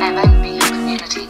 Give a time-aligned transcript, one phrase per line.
[0.00, 1.28] MNB Community.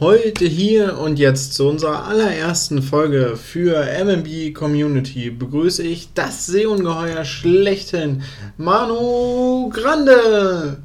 [0.00, 7.26] Heute hier und jetzt zu unserer allerersten Folge für MMB Community begrüße ich das Seeungeheuer
[7.26, 8.22] schlechthin,
[8.56, 10.78] Manu Grande.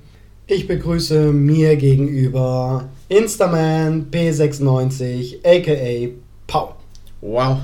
[0.47, 6.09] Ich begrüße mir gegenüber Instaman P96 aka
[6.47, 6.69] Paul.
[7.21, 7.57] Wow,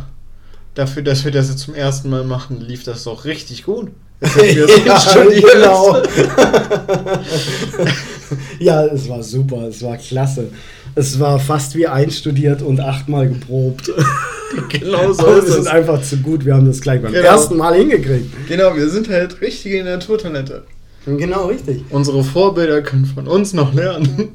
[0.76, 3.90] dafür, dass wir das jetzt zum ersten Mal machen, lief das doch richtig gut.
[4.22, 5.96] Wir es ja, genau.
[8.60, 10.50] ja, es war super, es war klasse.
[10.94, 13.90] Es war fast wie einstudiert und achtmal geprobt.
[14.68, 15.56] Genau so Aber ist wir es.
[15.56, 17.26] sind einfach zu gut, wir haben das gleich beim Genau.
[17.28, 18.30] ersten Mal hingekriegt.
[18.50, 20.64] Genau, wir sind halt richtige Naturtalente.
[21.18, 21.84] Genau, richtig.
[21.90, 24.30] Unsere Vorbilder können von uns noch lernen.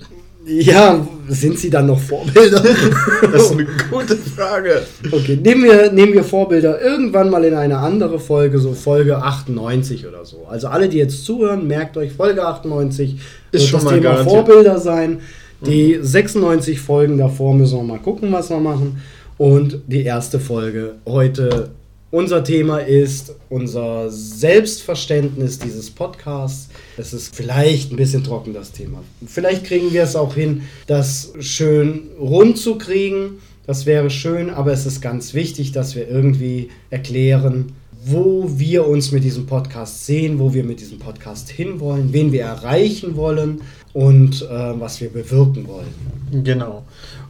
[0.46, 2.62] Ja, sind sie dann noch Vorbilder?
[3.32, 4.82] Das ist eine gute Frage.
[5.10, 10.06] Okay, nehmen wir, nehmen wir Vorbilder irgendwann mal in eine andere Folge, so Folge 98
[10.06, 10.46] oder so.
[10.48, 14.02] Also alle, die jetzt zuhören, merkt euch, Folge 98 Ist wird schon das mal Thema
[14.02, 14.46] garantiert.
[14.46, 15.20] Vorbilder sein.
[15.64, 19.00] Die 96 Folgen davor müssen wir mal gucken, was wir machen.
[19.38, 21.70] Und die erste Folge heute.
[22.14, 26.68] Unser Thema ist unser Selbstverständnis dieses Podcasts.
[26.96, 29.02] Es ist vielleicht ein bisschen trocken, das Thema.
[29.26, 33.40] Vielleicht kriegen wir es auch hin, das schön rund zu kriegen.
[33.66, 37.72] Das wäre schön, aber es ist ganz wichtig, dass wir irgendwie erklären,
[38.04, 42.42] wo wir uns mit diesem Podcast sehen, wo wir mit diesem Podcast hinwollen, wen wir
[42.42, 46.44] erreichen wollen und äh, was wir bewirken wollen.
[46.44, 46.84] Genau.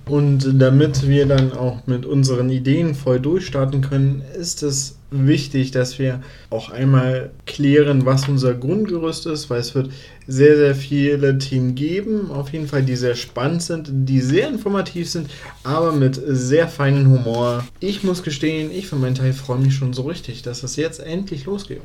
[0.06, 5.98] Und damit wir dann auch mit unseren Ideen voll durchstarten können, ist es wichtig, dass
[5.98, 9.90] wir auch einmal klären, was unser Grundgerüst ist, weil es wird
[10.26, 15.08] sehr, sehr viele Themen geben, auf jeden Fall, die sehr spannend sind, die sehr informativ
[15.08, 15.30] sind,
[15.62, 17.64] aber mit sehr feinem Humor.
[17.80, 21.00] Ich muss gestehen, ich für meinen Teil freue mich schon so richtig, dass es jetzt
[21.00, 21.80] endlich losgeht.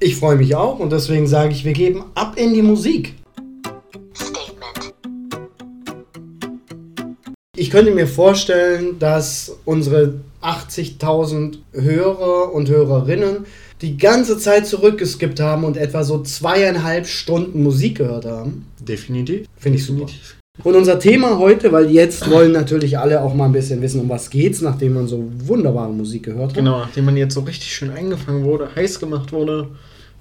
[0.00, 3.14] Ich freue mich auch und deswegen sage ich, wir geben ab in die Musik.
[7.64, 13.46] Ich könnte mir vorstellen, dass unsere 80.000 Hörer und Hörerinnen
[13.80, 18.66] die ganze Zeit zurückgeskippt haben und etwa so zweieinhalb Stunden Musik gehört haben.
[18.86, 19.46] Definitiv.
[19.56, 20.04] Finde ich super.
[20.62, 24.10] Und unser Thema heute, weil jetzt wollen natürlich alle auch mal ein bisschen wissen, um
[24.10, 26.56] was geht's, nachdem man so wunderbare Musik gehört hat.
[26.56, 29.68] Genau, nachdem man jetzt so richtig schön eingefangen wurde, heiß gemacht wurde.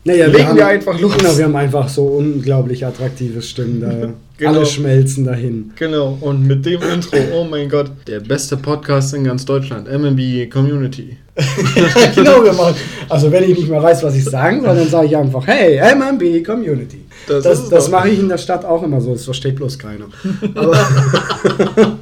[0.06, 1.18] Naja, Legen haben, wir einfach los.
[1.18, 4.14] Genau, wir haben einfach so unglaublich attraktive Stimmen da.
[4.36, 4.56] Genau.
[4.58, 5.72] Alle schmelzen dahin.
[5.76, 10.52] Genau, und mit dem Intro, oh mein Gott, der beste Podcast in ganz Deutschland, MMB
[10.52, 11.18] Community.
[12.16, 12.74] genau, wir machen.
[13.10, 15.80] Also wenn ich nicht mehr weiß, was ich sagen soll, dann sage ich einfach, hey,
[15.96, 17.06] MMB Community.
[17.28, 20.06] Das Das, das, mache ich in der Stadt auch immer so, das versteht bloß keiner.
[20.56, 20.78] Aber,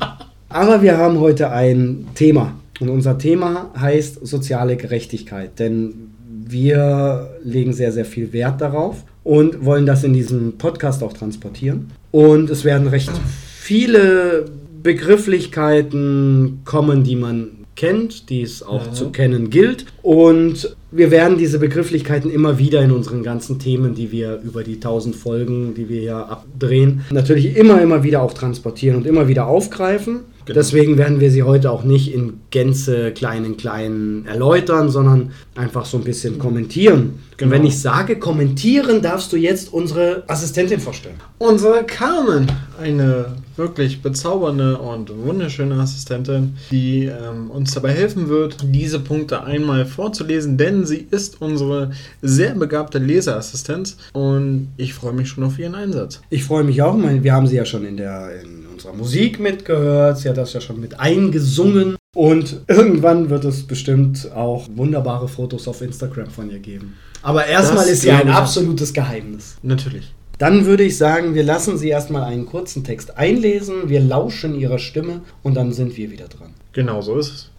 [0.49, 2.53] aber wir haben heute ein Thema.
[2.79, 5.59] Und unser Thema heißt soziale Gerechtigkeit.
[5.59, 6.10] Denn
[6.51, 11.91] wir legen sehr, sehr viel Wert darauf und wollen das in diesem Podcast auch transportieren.
[12.11, 13.11] Und es werden recht
[13.59, 14.45] viele
[14.83, 18.93] Begrifflichkeiten kommen, die man kennt, die es auch Mhm.
[18.93, 19.85] zu kennen gilt.
[20.01, 24.79] Und wir werden diese Begrifflichkeiten immer wieder in unseren ganzen Themen, die wir über die
[24.79, 29.47] 1000 Folgen, die wir hier abdrehen, natürlich immer, immer wieder auch transportieren und immer wieder
[29.47, 30.21] aufgreifen.
[30.45, 30.55] Genau.
[30.55, 35.97] Deswegen werden wir sie heute auch nicht in Gänze kleinen, kleinen erläutern, sondern einfach so
[35.97, 37.19] ein bisschen kommentieren.
[37.37, 37.49] Genau.
[37.49, 41.15] Und wenn ich sage kommentieren, darfst du jetzt unsere Assistentin vorstellen.
[41.37, 48.99] Unsere Carmen, eine wirklich bezaubernde und wunderschöne Assistentin, die ähm, uns dabei helfen wird, diese
[48.99, 51.91] Punkte einmal vorzulesen, denn sie ist unsere
[52.21, 56.21] sehr begabte Leseassistenz und ich freue mich schon auf ihren Einsatz.
[56.29, 59.39] Ich freue mich auch, weil wir haben sie ja schon in, der, in unserer Musik
[59.39, 65.27] mitgehört, sie hat das ja schon mit eingesungen und irgendwann wird es bestimmt auch wunderbare
[65.27, 66.97] Fotos auf Instagram von ihr geben.
[67.21, 69.57] Aber erstmal Das ist sie ein absolutes Geheimnis.
[69.61, 70.11] Natürlich.
[70.39, 74.79] Dann würde ich sagen, wir lassen sie erstmal einen kurzen Text einlesen, wir lauschen ihrer
[74.79, 76.55] Stimme und dann sind wir wieder dran.
[76.73, 77.49] Genau so ist es.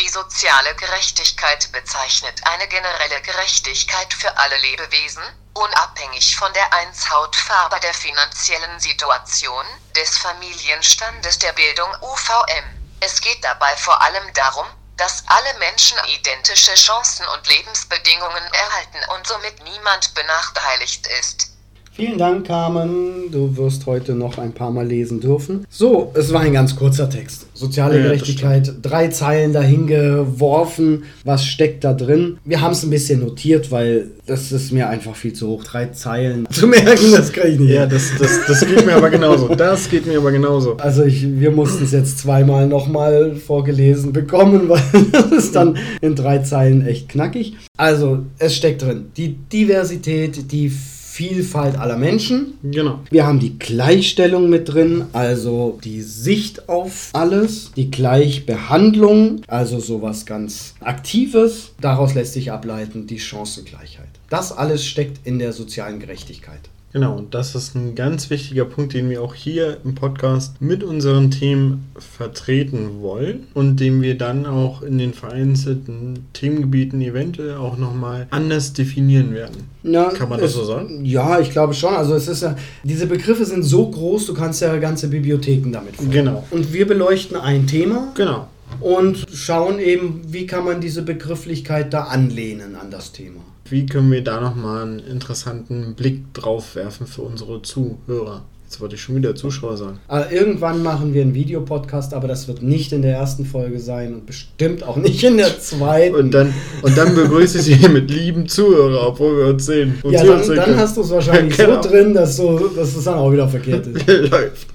[0.00, 5.22] Die soziale Gerechtigkeit bezeichnet eine generelle Gerechtigkeit für alle Lebewesen,
[5.54, 9.64] unabhängig von der Einshautfarbe der finanziellen Situation,
[9.94, 12.96] des Familienstandes der Bildung UVM.
[13.00, 14.66] Es geht dabei vor allem darum,
[14.96, 21.51] dass alle Menschen identische Chancen und Lebensbedingungen erhalten und somit niemand benachteiligt ist.
[21.94, 23.30] Vielen Dank, Carmen.
[23.30, 25.66] Du wirst heute noch ein paar Mal lesen dürfen.
[25.68, 27.46] So, es war ein ganz kurzer Text.
[27.52, 31.02] Soziale Ja, Gerechtigkeit, drei Zeilen dahin geworfen.
[31.24, 32.38] Was steckt da drin?
[32.46, 35.64] Wir haben es ein bisschen notiert, weil das ist mir einfach viel zu hoch.
[35.64, 37.72] Drei Zeilen zu merken, das kann ich nicht.
[37.72, 39.54] Ja, das, das, das geht mir aber genauso.
[39.54, 40.78] Das geht mir aber genauso.
[40.78, 46.14] Also ich, wir mussten es jetzt zweimal nochmal vorgelesen bekommen, weil das ist dann in
[46.14, 47.54] drei Zeilen echt knackig.
[47.76, 50.72] Also es steckt drin die Diversität, die
[51.14, 52.54] Vielfalt aller Menschen.
[52.62, 53.00] Genau.
[53.10, 60.24] Wir haben die Gleichstellung mit drin, also die Sicht auf alles, die Gleichbehandlung, also sowas
[60.24, 61.74] ganz Aktives.
[61.82, 64.08] Daraus lässt sich ableiten die Chancengleichheit.
[64.30, 66.70] Das alles steckt in der sozialen Gerechtigkeit.
[66.92, 70.84] Genau, und das ist ein ganz wichtiger Punkt, den wir auch hier im Podcast mit
[70.84, 77.78] unseren Themen vertreten wollen und den wir dann auch in den vereinzelten Themengebieten eventuell auch
[77.78, 79.64] nochmal anders definieren werden.
[79.84, 81.04] Ja, Kann man das es- so sagen?
[81.04, 81.94] Ja, ich glaube schon.
[81.94, 85.96] Also es ist ja, diese Begriffe sind so groß, du kannst ja ganze Bibliotheken damit
[85.96, 86.10] füllen.
[86.10, 86.44] Genau.
[86.50, 88.48] Und wir beleuchten ein Thema Genau.
[88.80, 93.40] Und schauen eben, wie kann man diese Begrifflichkeit da anlehnen an das Thema.
[93.68, 98.42] Wie können wir da nochmal einen interessanten Blick drauf werfen für unsere Zuhörer?
[98.72, 99.98] Jetzt wollte ich schon wieder Zuschauer sagen.
[100.08, 104.14] Aber irgendwann machen wir einen Videopodcast, aber das wird nicht in der ersten Folge sein
[104.14, 106.14] und bestimmt auch nicht in der zweiten.
[106.14, 109.98] Und dann, und dann begrüße ich Sie mit lieben Zuhörer, obwohl wir uns sehen.
[110.02, 111.82] Und ja, dann, sehen dann hast du es wahrscheinlich Genau.
[111.82, 114.06] so drin, dass, du, dass es dann auch wieder verkehrt ist.
[114.30, 114.66] Läuft.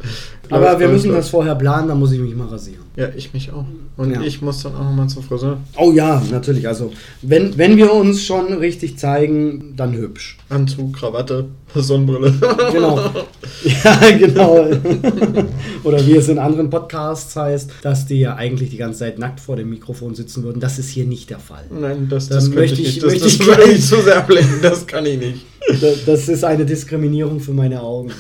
[0.50, 1.20] Aber Läuft, wir müssen läuft.
[1.20, 2.82] das vorher planen, dann muss ich mich mal rasieren.
[2.96, 3.66] Ja, ich mich auch.
[3.98, 4.22] Und Ja.
[4.22, 5.58] ich muss dann auch nochmal zur Friseur.
[5.78, 6.68] Oh ja, natürlich.
[6.68, 6.92] Also,
[7.22, 10.38] wenn, wenn wir uns schon richtig zeigen, dann hübsch.
[10.50, 11.46] Anzug, Krawatte,
[11.76, 12.34] Sonnenbrille.
[12.72, 12.98] Genau.
[13.84, 14.68] ja, genau.
[15.84, 19.40] Oder wie es in anderen Podcasts heißt, dass die ja eigentlich die ganze Zeit nackt
[19.40, 20.60] vor dem Mikrofon sitzen würden.
[20.60, 21.66] Das ist hier nicht der Fall.
[21.70, 23.04] Nein, das, das möchte ich ich- nicht.
[23.04, 24.60] Das, möchte das ich würde gleich- mich zu sehr ablenken.
[24.62, 25.46] Das kann ich nicht.
[25.82, 28.12] Da- Das ist eine Diskriminierung für meine Augen.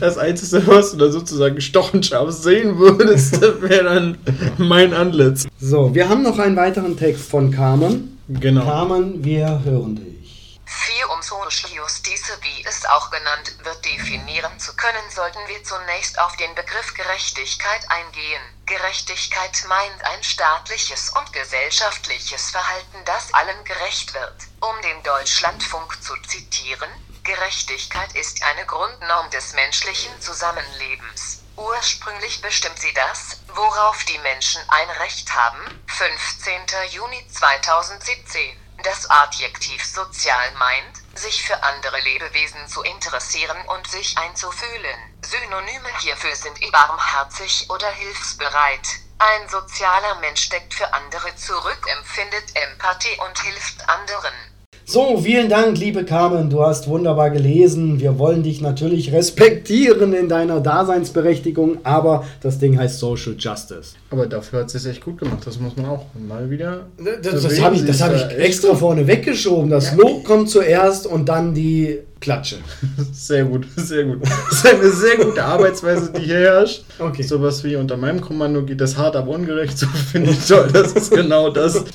[0.00, 4.18] Das Einzige, was du da sozusagen stochend scharf sehen würdest, wäre dann
[4.58, 5.46] mein Antlitz.
[5.58, 8.18] So, wir haben noch einen weiteren Text von Carmen.
[8.28, 8.64] Genau.
[8.64, 10.60] Carmen, wir hören dich.
[10.64, 16.18] Für um Social Justice, wie es auch genannt wird, definieren zu können, sollten wir zunächst
[16.18, 18.42] auf den Begriff Gerechtigkeit eingehen.
[18.66, 24.34] Gerechtigkeit meint ein staatliches und gesellschaftliches Verhalten, das allen gerecht wird.
[24.60, 26.90] Um den Deutschlandfunk zu zitieren,
[27.26, 31.42] Gerechtigkeit ist eine Grundnorm des menschlichen Zusammenlebens.
[31.56, 35.58] Ursprünglich bestimmt sie das, worauf die Menschen ein Recht haben.
[35.88, 36.62] 15.
[36.92, 38.56] Juni 2017.
[38.84, 45.00] Das Adjektiv sozial meint, sich für andere Lebewesen zu interessieren und sich einzufühlen.
[45.22, 48.86] Synonyme hierfür sind barmherzig oder hilfsbereit.
[49.18, 54.55] Ein sozialer Mensch steckt für andere zurück, empfindet Empathie und hilft anderen.
[54.88, 56.48] So, vielen Dank, liebe Carmen.
[56.48, 57.98] Du hast wunderbar gelesen.
[57.98, 63.96] Wir wollen dich natürlich respektieren in deiner Daseinsberechtigung, aber das Ding heißt Social Justice.
[64.10, 65.40] Aber dafür hat sie es echt gut gemacht.
[65.44, 66.86] Das muss man auch mal wieder.
[66.98, 67.64] Das, das erwähnen.
[67.64, 69.70] habe ich, das hab ich extra vorne weggeschoben.
[69.70, 72.58] Das Lob kommt zuerst und dann die Klatsche.
[73.12, 74.20] Sehr gut, sehr gut.
[74.22, 76.84] Das ist eine sehr gute Arbeitsweise, die hier herrscht.
[76.98, 77.22] Okay.
[77.22, 79.76] Sowas wie unter meinem Kommando geht das hart, aber ungerecht.
[79.76, 80.68] So finde ich toll.
[80.72, 81.84] Das ist genau das.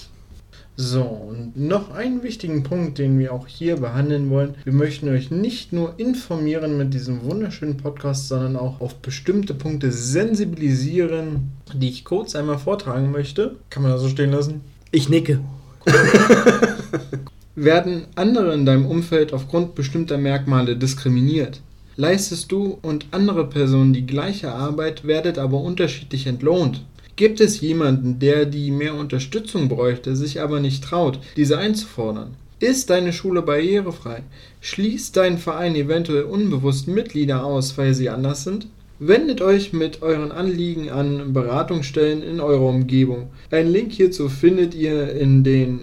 [0.83, 4.55] So, und noch einen wichtigen Punkt, den wir auch hier behandeln wollen.
[4.63, 9.91] Wir möchten euch nicht nur informieren mit diesem wunderschönen Podcast, sondern auch auf bestimmte Punkte
[9.91, 13.57] sensibilisieren, die ich kurz einmal vortragen möchte.
[13.69, 14.61] Kann man das so stehen lassen?
[14.89, 15.41] Ich nicke.
[17.55, 21.61] Werden andere in deinem Umfeld aufgrund bestimmter Merkmale diskriminiert?
[21.95, 26.83] Leistest du und andere Personen die gleiche Arbeit, werdet aber unterschiedlich entlohnt?
[27.15, 32.35] Gibt es jemanden, der die mehr Unterstützung bräuchte, sich aber nicht traut, diese einzufordern?
[32.59, 34.23] Ist deine Schule barrierefrei?
[34.61, 38.67] Schließt dein Verein eventuell unbewusst Mitglieder aus, weil sie anders sind?
[38.99, 43.29] Wendet euch mit euren Anliegen an Beratungsstellen in eurer Umgebung.
[43.49, 45.79] Einen Link hierzu findet ihr in den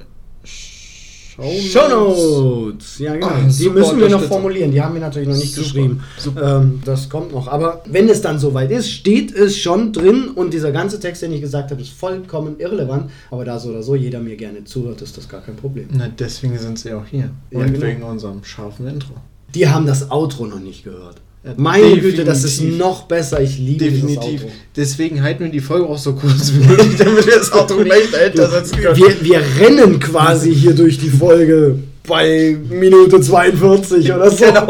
[1.39, 1.73] Shownotes.
[1.73, 2.99] Shownotes.
[2.99, 3.27] Ja, genau.
[3.29, 4.73] Ah, die müssen wir noch formulieren.
[4.73, 6.03] Die haben wir natürlich noch nicht Super, geschrieben.
[6.19, 6.57] super.
[6.63, 7.47] Ähm, das kommt noch.
[7.49, 11.33] Aber wenn es dann soweit ist, steht es schon drin und dieser ganze Text, den
[11.33, 13.11] ich gesagt habe, ist vollkommen irrelevant.
[13.31, 15.89] Aber da so oder so jeder mir gerne zuhört, ist das gar kein Problem.
[15.93, 17.31] Na, deswegen sind sie auch hier.
[17.51, 17.87] Ja, Und genau.
[17.87, 19.15] wegen unserem scharfen Intro.
[19.55, 21.21] Die haben das Outro noch nicht gehört.
[21.45, 22.79] Ja, Meine Güte, das ist definitiv.
[22.81, 23.41] noch besser.
[23.41, 24.43] Ich liebe Definitiv.
[24.77, 28.11] Deswegen halten wir die Folge auch so kurz wie möglich, damit wir das Outro gleich
[28.11, 28.97] dahinter setzen können.
[28.97, 34.45] Wir, wir rennen quasi hier durch die Folge bei Minute 42 oder so.
[34.45, 34.67] genau,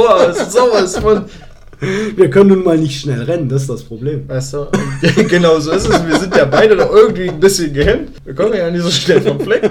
[0.48, 1.24] sowas von.
[2.16, 4.28] Wir können nun mal nicht schnell rennen, das ist das Problem.
[4.28, 4.66] Weißt du?
[5.28, 6.06] Genau so ist es.
[6.08, 8.10] Wir sind ja beide noch irgendwie ein bisschen gehemmt.
[8.24, 9.70] Wir kommen ja nicht so schnell vom Fleck.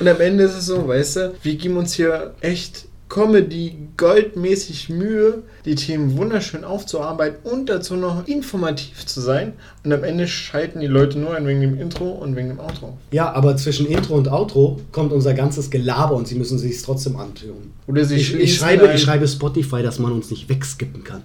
[0.00, 4.88] Und am Ende ist es so, weißt du, wir geben uns hier echt Comedy goldmäßig
[4.88, 9.52] Mühe, die Themen wunderschön aufzuarbeiten und dazu noch informativ zu sein.
[9.84, 12.98] Und am Ende schalten die Leute nur ein wegen dem Intro und wegen dem Outro.
[13.12, 17.14] Ja, aber zwischen Intro und Outro kommt unser ganzes Gelaber und sie müssen sich trotzdem
[17.14, 17.70] antun.
[17.86, 21.22] Oder sie Ich, ich, schreibe, ich schreibe Spotify, dass man uns nicht wegskippen kann.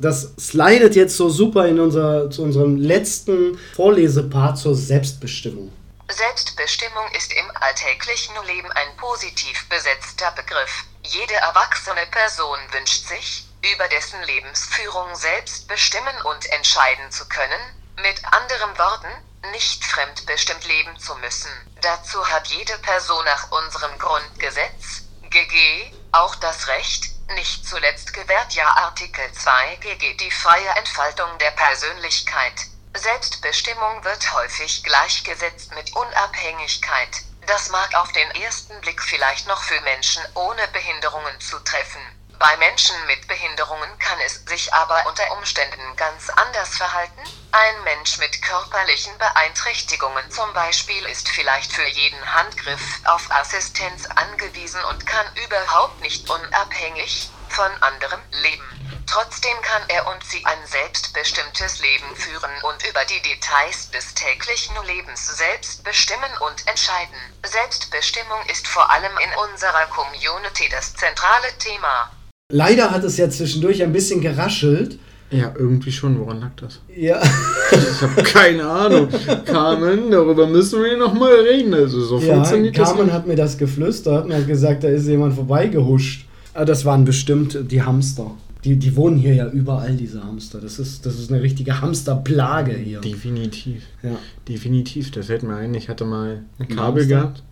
[0.00, 5.68] Das slidet jetzt so super in unser, zu unserem letzten Vorlesepart zur Selbstbestimmung.
[6.12, 10.84] Selbstbestimmung ist im alltäglichen Leben ein positiv besetzter Begriff.
[11.02, 17.60] Jede erwachsene Person wünscht sich, über dessen Lebensführung selbst bestimmen und entscheiden zu können,
[17.96, 19.12] mit anderen Worten,
[19.52, 21.50] nicht fremdbestimmt leben zu müssen.
[21.80, 28.66] Dazu hat jede Person nach unserem Grundgesetz, GG, auch das Recht, nicht zuletzt gewährt ja
[28.68, 32.66] Artikel 2 GG die freie Entfaltung der Persönlichkeit.
[32.96, 37.22] Selbstbestimmung wird häufig gleichgesetzt mit Unabhängigkeit.
[37.46, 42.00] Das mag auf den ersten Blick vielleicht noch für Menschen ohne Behinderungen zutreffen.
[42.40, 47.22] Bei Menschen mit Behinderungen kann es sich aber unter Umständen ganz anders verhalten.
[47.52, 54.82] Ein Mensch mit körperlichen Beeinträchtigungen zum Beispiel ist vielleicht für jeden Handgriff auf Assistenz angewiesen
[54.84, 58.89] und kann überhaupt nicht unabhängig von anderem leben.
[59.06, 64.74] Trotzdem kann er und sie ein selbstbestimmtes Leben führen und über die Details des täglichen
[64.86, 67.18] Lebens selbst bestimmen und entscheiden.
[67.44, 72.10] Selbstbestimmung ist vor allem in unserer Community das zentrale Thema.
[72.52, 74.98] Leider hat es ja zwischendurch ein bisschen geraschelt.
[75.30, 76.18] Ja, irgendwie schon.
[76.18, 76.80] Woran lag das?
[76.88, 77.22] Ja.
[77.70, 79.08] Ich habe keine Ahnung.
[79.44, 81.72] Carmen, darüber müssen wir nochmal reden.
[81.72, 85.06] Also so Ja, funktioniert das Carmen hat mir das geflüstert und hat gesagt, da ist
[85.06, 86.26] jemand vorbeigehuscht.
[86.52, 88.32] Aber das waren bestimmt die Hamster.
[88.64, 90.60] Die, die wohnen hier ja überall, diese Hamster.
[90.60, 93.00] Das ist, das ist eine richtige Hamsterplage hier.
[93.00, 93.82] Definitiv.
[94.02, 94.10] Ja.
[94.48, 95.10] Definitiv.
[95.12, 95.72] Das fällt mir ein.
[95.74, 97.06] Ich hatte mal ein Kabel Hamster?
[97.06, 97.42] gehabt.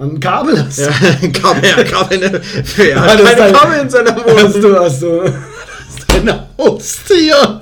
[0.00, 0.88] Ein Kabel hast Ja,
[1.22, 2.18] ein Kabel, ja, Kabel.
[2.18, 2.40] Ne?
[2.76, 4.62] Wer Ja, hat das ist keine ein- Kabel in seiner Hast Wohnung?
[4.62, 7.60] du, hast du, hast du ein Haustier?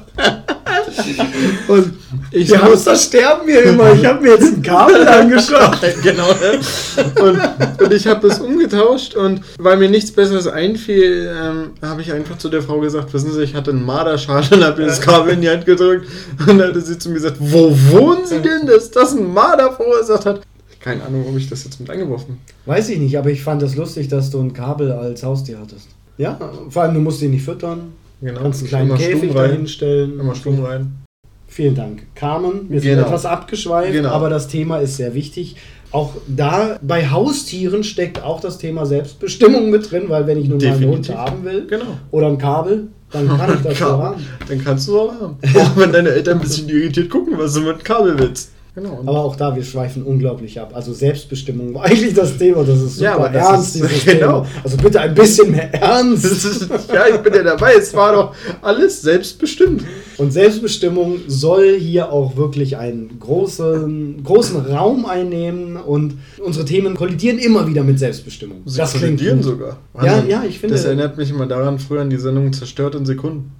[1.68, 1.92] Und
[2.30, 3.92] ich Die Hamster sterben mir immer.
[3.92, 5.78] Ich habe mir jetzt ein Kabel angeschaut.
[6.02, 6.28] genau.
[7.22, 7.40] Und,
[7.82, 12.38] und ich habe das umgetauscht und weil mir nichts Besseres einfiel, ähm, habe ich einfach
[12.38, 15.34] zu der Frau gesagt, wissen Sie, ich hatte einen Marderschal und habe ihr das Kabel
[15.34, 16.06] in die Hand gedrückt
[16.40, 19.72] und dann hatte sie zu mir gesagt, wo wohnen Sie denn, dass das ein Marder
[19.72, 20.40] verursacht hat?
[20.80, 23.74] Keine Ahnung, warum ich das jetzt mit eingeworfen Weiß ich nicht, aber ich fand es
[23.74, 25.88] lustig, dass du ein Kabel als Haustier hattest.
[26.18, 26.38] Ja,
[26.70, 27.92] vor allem du musst ihn nicht füttern.
[28.20, 30.18] Genau, Kannst einen kleinen Käfig dahinstellen.
[30.18, 30.92] Immer stumm rein.
[31.48, 32.02] Vielen Dank.
[32.14, 33.06] Carmen, wir sind Genau.
[33.06, 34.10] etwas abgeschweift, Genau.
[34.10, 35.56] aber das Thema ist sehr wichtig.
[35.92, 40.58] Auch da bei Haustieren steckt auch das Thema Selbstbestimmung mit drin, weil wenn ich nun
[40.58, 41.14] mal einen Hund Definitiv.
[41.14, 41.84] haben will Genau.
[42.10, 44.26] oder ein Kabel, dann kann ich das so haben.
[44.48, 45.36] Dann kannst du es auch haben.
[45.56, 48.50] Auch wenn deine Eltern ein bisschen irritiert gucken, was du mit Kabel willst.
[48.76, 49.00] Genau.
[49.06, 50.72] Aber auch da, wir schweifen unglaublich ab.
[50.74, 52.62] Also Selbstbestimmung war eigentlich das Thema.
[52.62, 54.42] Das ist super Ja, aber ernst, ist- dieses genau.
[54.42, 54.46] Thema.
[54.62, 56.68] Also bitte ein bisschen mehr Ernst.
[56.92, 57.72] Ja, ich bin ja dabei.
[57.78, 59.82] Es war doch alles selbstbestimmt.
[60.18, 66.14] Und Selbstbestimmung soll hier auch wirklich einen großen, großen Raum einnehmen und
[66.44, 68.58] unsere Themen kollidieren immer wieder mit Selbstbestimmung.
[68.66, 69.78] Sie das kollidieren sogar.
[70.02, 73.06] Ja, ja, ich finde- Das erinnert mich immer daran, früher an die Sendung Zerstört in
[73.06, 73.52] Sekunden.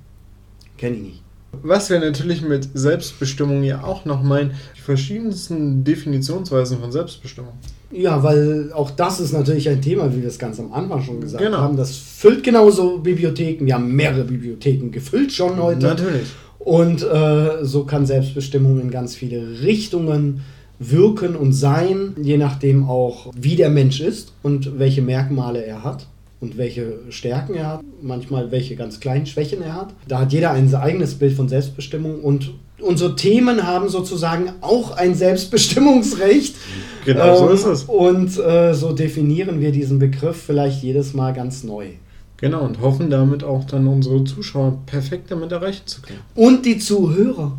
[0.77, 1.23] Kenn ich nicht.
[1.67, 7.53] Was wir natürlich mit Selbstbestimmung ja auch noch meinen, die verschiedensten Definitionsweisen von Selbstbestimmung.
[7.91, 11.21] Ja, weil auch das ist natürlich ein Thema, wie wir es ganz am Anfang schon
[11.21, 11.59] gesagt Genau.
[11.59, 11.77] haben.
[11.77, 13.67] Das füllt genauso Bibliotheken.
[13.67, 15.87] Wir haben mehrere Bibliotheken gefüllt schon heute.
[15.87, 16.27] Natürlich.
[16.59, 20.43] Und äh, so kann Selbstbestimmung in ganz viele Richtungen
[20.79, 26.07] wirken und sein, je nachdem auch, wie der Mensch ist und welche Merkmale er hat
[26.41, 29.95] und welche Stärken er hat, manchmal welche ganz kleinen Schwächen er hat.
[30.07, 35.15] Da hat jeder ein eigenes Bild von Selbstbestimmung und unsere Themen haben sozusagen auch ein
[35.15, 36.55] Selbstbestimmungsrecht.
[37.05, 37.85] Genau, so Ähm, ist es.
[37.85, 41.91] Und äh, so definieren wir diesen Begriff vielleicht jedes Mal ganz neu.
[42.39, 46.19] Genau, und hoffen damit auch dann unsere Zuschauer perfekt damit erreichen zu können.
[46.35, 47.59] Und die Zuhörer.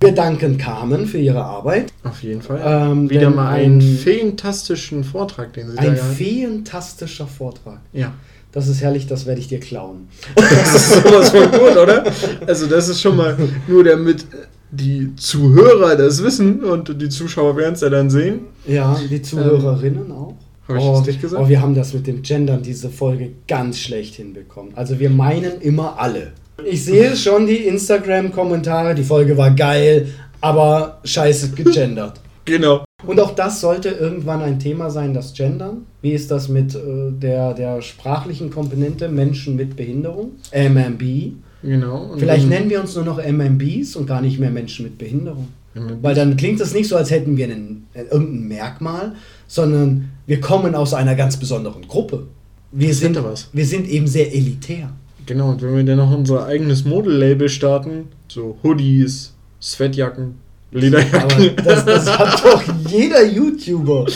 [0.00, 1.92] Wir danken Carmen für ihre Arbeit.
[2.04, 2.60] Auf jeden Fall.
[2.64, 7.80] Ähm, Wieder mal ein- einen fantastischen Vortrag, den Sie da Ein fantastischer Vortrag.
[7.92, 8.12] Ja.
[8.52, 10.08] Das ist herrlich, das werde ich dir klauen.
[10.34, 12.04] Das ist sowas von gut, oder?
[12.46, 13.36] Also das ist schon mal
[13.66, 14.24] nur damit
[14.70, 18.40] die Zuhörer das wissen und die Zuschauer werden es ja dann sehen.
[18.66, 20.34] Ja, die Zuhörerinnen auch.
[20.68, 21.42] Hab ich oh, das nicht gesagt?
[21.42, 24.72] Oh, wir haben das mit dem Gendern diese Folge ganz schlecht hinbekommen.
[24.76, 26.32] Also wir meinen immer alle.
[26.64, 30.08] Ich sehe schon die Instagram-Kommentare, die Folge war geil,
[30.40, 32.20] aber scheiße gegendert.
[32.44, 32.82] Genau.
[33.06, 35.84] Und auch das sollte irgendwann ein Thema sein, das Gendern.
[36.00, 36.78] Wie ist das mit äh,
[37.10, 40.30] der, der sprachlichen Komponente Menschen mit Behinderung?
[40.50, 41.02] MMB.
[41.62, 42.14] Genau.
[42.16, 45.48] Vielleicht nennen wir uns nur noch MMBs und gar nicht mehr Menschen mit Behinderung.
[45.74, 45.96] MMBs.
[46.00, 49.14] Weil dann klingt es nicht so, als hätten wir einen, äh, irgendein Merkmal,
[49.46, 52.28] sondern wir kommen aus einer ganz besonderen Gruppe.
[52.72, 53.18] wir Das sind,
[53.52, 54.88] wir sind eben sehr elitär.
[55.28, 60.36] Genau, und wenn wir dann noch unser eigenes Modelabel starten, so Hoodies, Sweatjacken,
[60.72, 61.50] Aber Lederjacken.
[61.62, 64.06] das, das hat doch jeder YouTuber.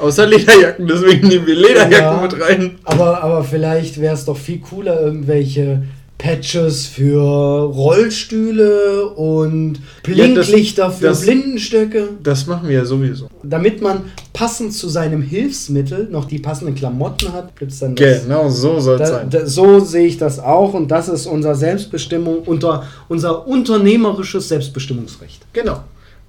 [0.00, 2.22] Außer Lederjacken, deswegen nehmen wir Lederjacken Ja.
[2.22, 2.76] mit rein.
[2.84, 5.82] Aber, aber vielleicht wäre es doch viel cooler, irgendwelche
[6.18, 7.20] Patches für
[7.62, 13.28] Rollstühle und Blinklichter für das- Blindenstöcke, Das machen wir ja sowieso.
[13.42, 14.02] damit man
[14.32, 17.54] passend zu seinem Hilfsmittel noch die passenden Klamotten hat.
[17.56, 19.28] Gibt's dann das, Genau, so soll es sein.
[19.30, 25.42] da, so sehe ich das auch und das ist unser Selbstbestimmung, unter, unser unternehmerisches Selbstbestimmungsrecht.
[25.52, 25.80] Genau,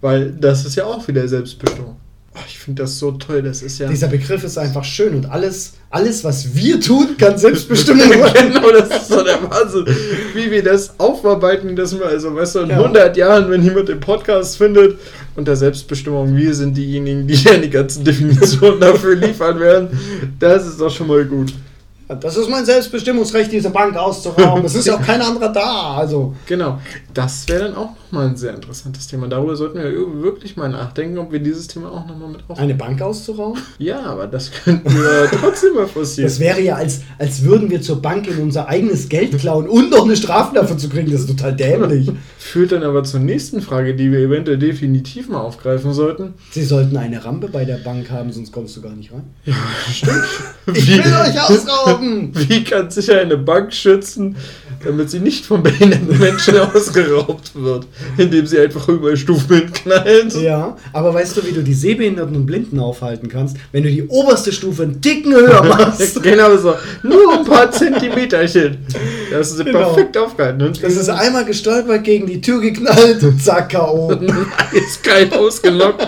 [0.02, 1.96] weil das ist ja auch wieder Selbstbestimmung.
[2.48, 3.88] Ich finde das so toll, das ist ja...
[3.88, 8.52] Dieser Begriff ist einfach schön und alles, alles was wir tun, kann Selbstbestimmung sein.
[8.54, 9.86] genau, das ist so der Wahnsinn.
[10.34, 12.78] Wie wir das aufarbeiten, dass wir, also weißt du, in Ja.
[12.78, 14.98] 100 Jahren, wenn jemand den Podcast findet,
[15.36, 19.90] unter Selbstbestimmung, wir sind diejenigen, die dann die ganzen Definitionen dafür liefern werden,
[20.40, 21.54] das ist doch schon mal gut.
[22.08, 24.64] Das ist mein Selbstbestimmungsrecht, diese Bank auszurauben.
[24.66, 25.96] Es ist ja auch kein anderer da.
[25.98, 26.80] Also, Genau,
[27.14, 29.28] das wäre dann auch nochmal ein sehr interessantes Thema.
[29.28, 32.60] Darüber sollten wir wirklich mal nachdenken, ob wir dieses Thema auch nochmal mit aufnehmen.
[32.60, 33.62] eine Bank auszurauben?
[33.78, 36.30] Ja, aber das könnten wir trotzdem mal forcieren.
[36.30, 39.92] Das wäre ja, als, als würden wir zur Bank in unser eigenes Geld klauen und
[39.92, 41.12] noch eine Strafe dafür zu kriegen.
[41.12, 42.10] Das ist total dämlich.
[42.38, 46.36] Führt dann aber zur nächsten Frage, die wir eventuell definitiv mal aufgreifen sollten.
[46.52, 49.24] Sie sollten eine Rampe bei der Bank haben, sonst kommst du gar nicht rein.
[50.74, 52.32] Ich will euch ausrauben!
[52.34, 54.36] Wie kann sich eine Bank schützen,
[54.86, 57.88] damit sie nicht von behinderten Menschen ausgeraubt wird,
[58.18, 60.34] indem sie einfach überall Stufen hinknallt?
[60.36, 63.58] Ja, aber weißt du, wie du die Sehbehinderten und Blinden aufhalten kannst?
[63.72, 66.22] Wenn du die oberste Stufe einen Dicken höher machst.
[66.24, 66.76] genau so.
[67.04, 68.78] Nur ein paar Zentimeterchen.
[69.32, 69.80] Das ist Genau.
[69.94, 70.62] perfekt aufgehalten.
[70.62, 74.12] Und Das ist einmal gestolpert, gegen die Tür geknallt und zack, K.O.
[74.72, 76.08] ist kein ausgelockt.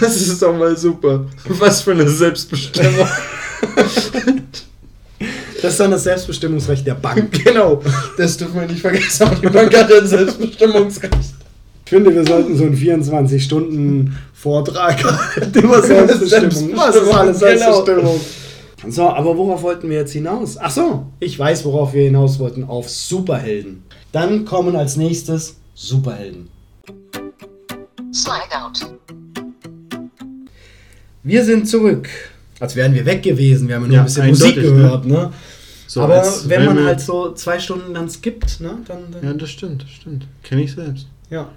[0.00, 1.24] Das ist doch mal super.
[1.48, 3.06] Was für eine Selbstbestimmung.
[5.62, 7.42] Das ist dann das Selbstbestimmungsrecht der Bank.
[7.50, 7.82] Genau,
[8.16, 9.24] das dürfen wir nicht vergessen.
[9.24, 11.34] Auch die Bank hat ein Selbstbestimmungsrecht.
[11.84, 16.76] Ich finde, wir sollten so einen 24-Stunden-Vortrag halten über Selbstbestimmung.
[16.76, 17.56] Was ist alles Genau.
[17.56, 18.20] Selbstbestimmung?
[18.88, 20.56] So, aber worauf wollten wir jetzt hinaus?
[20.58, 22.64] Ach so, ich weiß, worauf wir hinaus wollten.
[22.64, 23.82] Auf Superhelden.
[24.12, 26.48] Dann kommen als nächstes Superhelden.
[28.14, 28.80] Slide out.
[31.22, 32.08] Wir sind zurück.
[32.60, 33.66] Als wären wir weg gewesen.
[33.68, 35.32] Wir haben ja nur Ja, ein bisschen Musik eindeutig, gehört, ne?
[35.88, 38.78] So, aber wenn man halt so zwei Stunden dann skippt, ne?
[38.86, 40.26] Dann, dann, Ja, das stimmt, das stimmt.
[40.44, 41.06] Kenne ich selbst.
[41.30, 41.48] ja.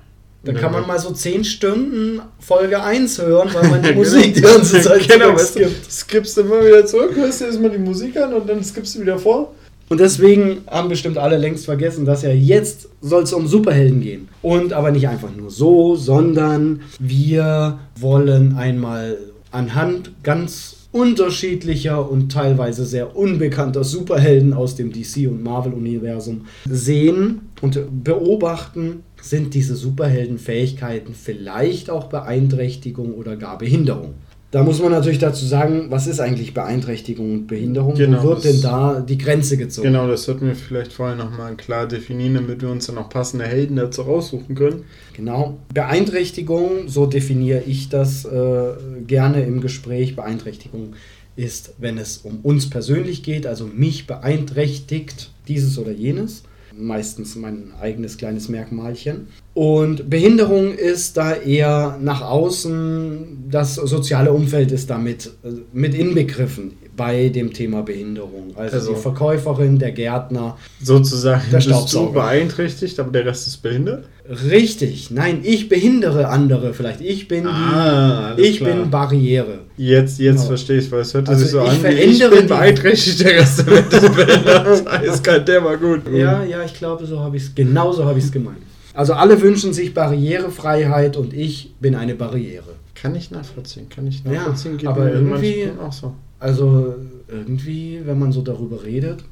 [0.45, 3.99] Dann kann man mal so 10 Stunden Folge 1 hören, weil man die Genau.
[3.99, 5.89] Musik die ganze Zeit genau, skippt.
[5.89, 9.17] skippst immer wieder zurück, hörst dir erstmal die Musik an und dann skippst du wieder
[9.17, 9.53] vor.
[9.87, 14.27] Und deswegen haben bestimmt alle längst vergessen, dass ja jetzt soll es um Superhelden gehen.
[14.41, 19.17] Und aber nicht einfach nur so, sondern wir wollen einmal
[19.51, 28.03] anhand ganz unterschiedlicher und teilweise sehr unbekannter Superhelden aus dem DC- und Marvel-Universum sehen und
[28.03, 34.13] beobachten, sind diese Superheldenfähigkeiten vielleicht auch Beeinträchtigung oder gar Behinderung.
[34.53, 37.95] Da muss man natürlich dazu sagen, was ist eigentlich Beeinträchtigung und Behinderung?
[37.95, 39.87] Genau, Wo wird denn da die Grenze gezogen?
[39.87, 43.45] Genau, das sollten wir vielleicht vorher nochmal klar definieren, damit wir uns dann auch passende
[43.45, 44.83] Helden dazu raussuchen können.
[45.13, 45.57] Genau.
[45.73, 48.73] Beeinträchtigung, so definiere ich das äh,
[49.07, 50.15] gerne im Gespräch.
[50.15, 50.93] Beeinträchtigung
[51.35, 56.43] ist, wenn es um uns persönlich geht, also mich beeinträchtigt dieses oder jenes.
[56.77, 59.27] Meistens mein eigenes kleines Merkmalchen.
[59.53, 66.71] Und Behinderung ist da eher nach außen, das soziale Umfeld ist damit äh, mit inbegriffen
[66.95, 68.53] bei dem Thema Behinderung.
[68.55, 70.57] Also, Also- die Verkäuferin, der Gärtner.
[70.81, 74.05] Sozusagen Der bist du beeinträchtigt, aber der Rest ist behindert.
[74.49, 77.01] Richtig, nein, ich behindere andere vielleicht.
[77.01, 78.71] Ich bin Ah, die, ich klar.
[78.75, 79.59] bin Barriere.
[79.75, 80.47] Jetzt, jetzt Genau.
[80.47, 83.19] verstehe ich, weil es hört Also sich so ich an, wie ich verändere bin beeinträchtigt,
[83.21, 84.87] der Rest der Welt ist behindert.
[84.87, 86.01] Eiskalt, der war gut.
[86.13, 88.57] Ja, ja, ich glaube, so habe ich es, genau so habe ich es gemeint.
[88.93, 92.73] Also alle wünschen sich Barrierefreiheit und ich bin eine Barriere.
[92.95, 94.77] Kann ich nachvollziehen, kann ich Ja, nachvollziehen.
[94.77, 96.13] Geht aber irgendwie- auch so.
[96.43, 96.95] Also
[97.27, 99.23] irgendwie, wenn man so darüber redet,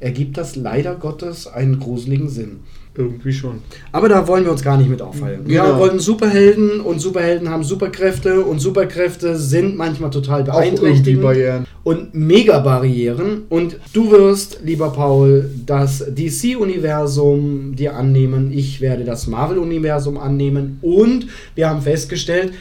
[0.00, 2.58] ergibt das leider Gottes einen gruseligen Sinn.
[2.96, 3.60] Irgendwie schon.
[3.90, 5.48] Aber da wollen wir uns gar nicht mit aufhalten.
[5.48, 5.78] Wir Genau.
[5.80, 11.22] wollen Superhelden und Superhelden haben Superkräfte und Superkräfte sind manchmal total beeinträchtigend.
[11.22, 11.66] Barrieren.
[11.82, 13.42] und Mega-Barrieren.
[13.48, 18.52] Und du wirst, lieber Paul, das DC-Universum dir annehmen.
[18.52, 20.78] Ich werde das Marvel-Universum annehmen.
[20.82, 22.52] Und wir haben festgestellt,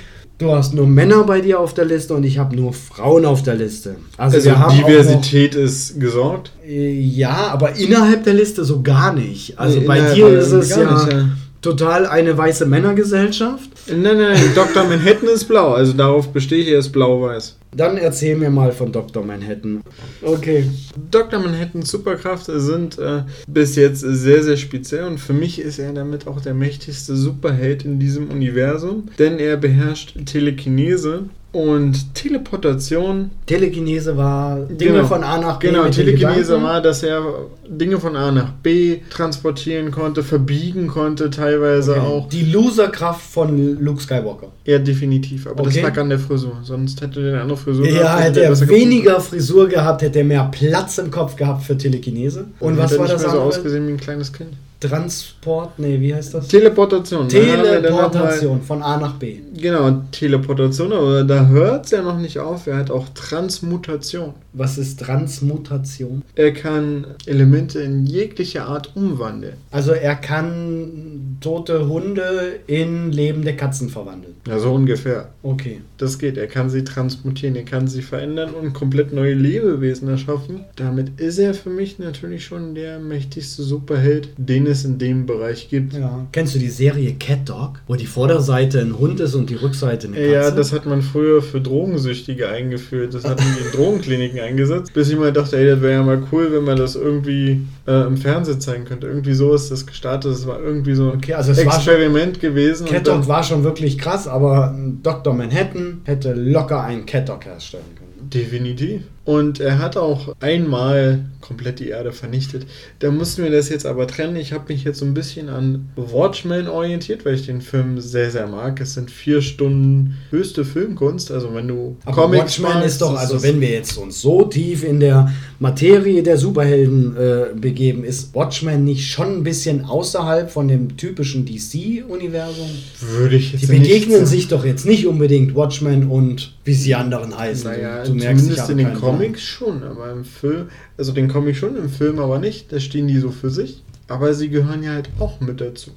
[0.43, 3.43] du hast nur Männer bei dir auf der Liste und ich habe nur Frauen auf
[3.43, 3.95] der Liste.
[4.17, 6.51] Also, Also wir haben Diversität ist gesorgt.
[6.61, 9.57] Noch, äh, ja, aber innerhalb der Liste so gar nicht.
[9.57, 11.29] Also Nee, bei dir ist es gar ja, nicht, ja.
[11.63, 13.69] Total eine weiße Männergesellschaft.
[13.87, 14.83] Nein, nein, nein, Dr.
[14.83, 17.57] Manhattan ist blau, also darauf bestehe ich, er ist blau-weiß.
[17.75, 19.25] Dann erzähl mir mal von Dr.
[19.25, 19.81] Manhattan.
[20.21, 20.69] Okay.
[21.09, 21.39] Dr.
[21.39, 26.27] Manhattans Superkraft sind äh, bis jetzt sehr, sehr speziell und für mich ist er damit
[26.27, 31.23] auch der mächtigste Superheld in diesem Universum, denn er beherrscht Telekinese
[31.53, 33.29] und Teleportation.
[33.45, 35.05] Telekinese war Dinge Genau.
[35.05, 35.67] von A nach B.
[35.69, 37.21] Genau, Telekinese war, dass er
[37.69, 41.99] Dinge von A nach B transportieren konnte, verbiegen konnte, teilweise Okay.
[42.01, 42.27] auch.
[42.29, 44.47] Die Loserkraft von Luke Skywalker.
[44.65, 45.81] Ja, definitiv, aber Okay.
[45.81, 48.49] das lag an der Frisur, sonst hätte er eine andere Frisur Ja, gehabt, hätte er
[48.51, 52.45] er weniger Frisur gehabt, hätte er mehr Platz im Kopf gehabt für Telekinese.
[52.59, 52.77] Und gefunden.
[52.79, 54.49] was war das mehr so ausgesehen wie ein kleines Kind.
[54.79, 55.79] Transport?
[55.79, 56.49] Nee, wie heißt das?
[56.49, 57.29] Teleportation.
[57.29, 59.37] Teleportation von A nach B.
[59.57, 62.67] Genau, Teleportation, aber da hört es ja noch nicht auf.
[62.67, 64.33] Er hat auch Transmutation.
[64.53, 66.21] Was ist Transmutation?
[66.35, 69.55] Er kann Elemente in jegliche Art umwandeln.
[69.71, 74.35] Also er kann tote Hunde in lebende Katzen verwandeln.
[74.47, 75.29] Ja, so ungefähr.
[75.41, 75.81] Okay.
[75.97, 76.37] Das geht.
[76.37, 80.65] Er kann sie transmutieren, er kann sie verändern und komplett neue Lebewesen erschaffen.
[80.75, 85.69] Damit ist er für mich natürlich schon der mächtigste Superheld, den es in dem Bereich
[85.69, 85.93] gibt.
[85.93, 86.27] Ja.
[86.31, 90.07] Kennst du die Serie Cat Dog, wo die Vorderseite ein Hund ist und die Rückseite
[90.07, 90.31] eine Katze?
[90.31, 93.13] Ja, das hat man früher für Drogensüchtige eingeführt.
[93.13, 94.93] Das hatten die in Drogenkliniken eingesetzt.
[94.93, 98.05] Bis ich mal dachte, ey, das wäre ja mal cool, wenn man das irgendwie äh,
[98.05, 99.07] im Fernsehen zeigen könnte.
[99.07, 100.31] Irgendwie so ist das gestartet.
[100.31, 102.85] Das war irgendwie so ein Okay, also es war Experiment gewesen.
[102.87, 105.33] Cat und war schon wirklich krass, aber Dr.
[105.33, 108.11] Manhattan hätte locker einen Dog herstellen können.
[108.21, 108.29] ne?
[108.29, 109.01] Definitiv.
[109.25, 112.65] Und er hat auch einmal komplett die Erde vernichtet.
[112.99, 114.35] Da mussten wir das jetzt aber trennen.
[114.35, 118.31] Ich habe mich jetzt so ein bisschen an Watchmen orientiert, weil ich den Film sehr,
[118.31, 118.79] sehr mag.
[118.81, 121.31] Es sind vier Stunden höchste Filmkunst.
[121.31, 124.83] Also wenn du Aber Watchmen magst, ist doch, also wenn wir jetzt uns so tief
[124.83, 130.67] in der Materie der Superhelden äh, begeben, ist Watchmen nicht schon ein bisschen außerhalb von
[130.67, 132.67] dem typischen DC-Universum?
[132.99, 134.25] würde ich jetzt Die nicht begegnen sagen.
[134.25, 137.69] sich doch jetzt nicht unbedingt Watchmen und wie sie anderen heißen.
[137.69, 138.99] Naja, Du- merkst, ich habe in den keinen.
[139.13, 142.71] Comics schon, aber im Film, also den Comic schon, im Film aber nicht.
[142.71, 143.83] Da stehen die so für sich.
[144.07, 145.91] Aber sie gehören ja halt auch mit dazu.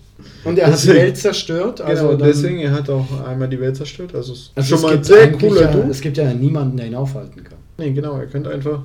[0.44, 1.80] Und er hat die Deswegen- Welt zerstört.
[1.80, 4.14] Also genau, deswegen, er hat auch einmal die Welt zerstört.
[4.14, 5.90] Also, es ist also schon mal ein gibt sehr cooler ja, Dude.
[5.90, 7.58] Es gibt ja niemanden, der ihn aufhalten kann.
[7.78, 8.82] Nee, genau, er könnte einfach.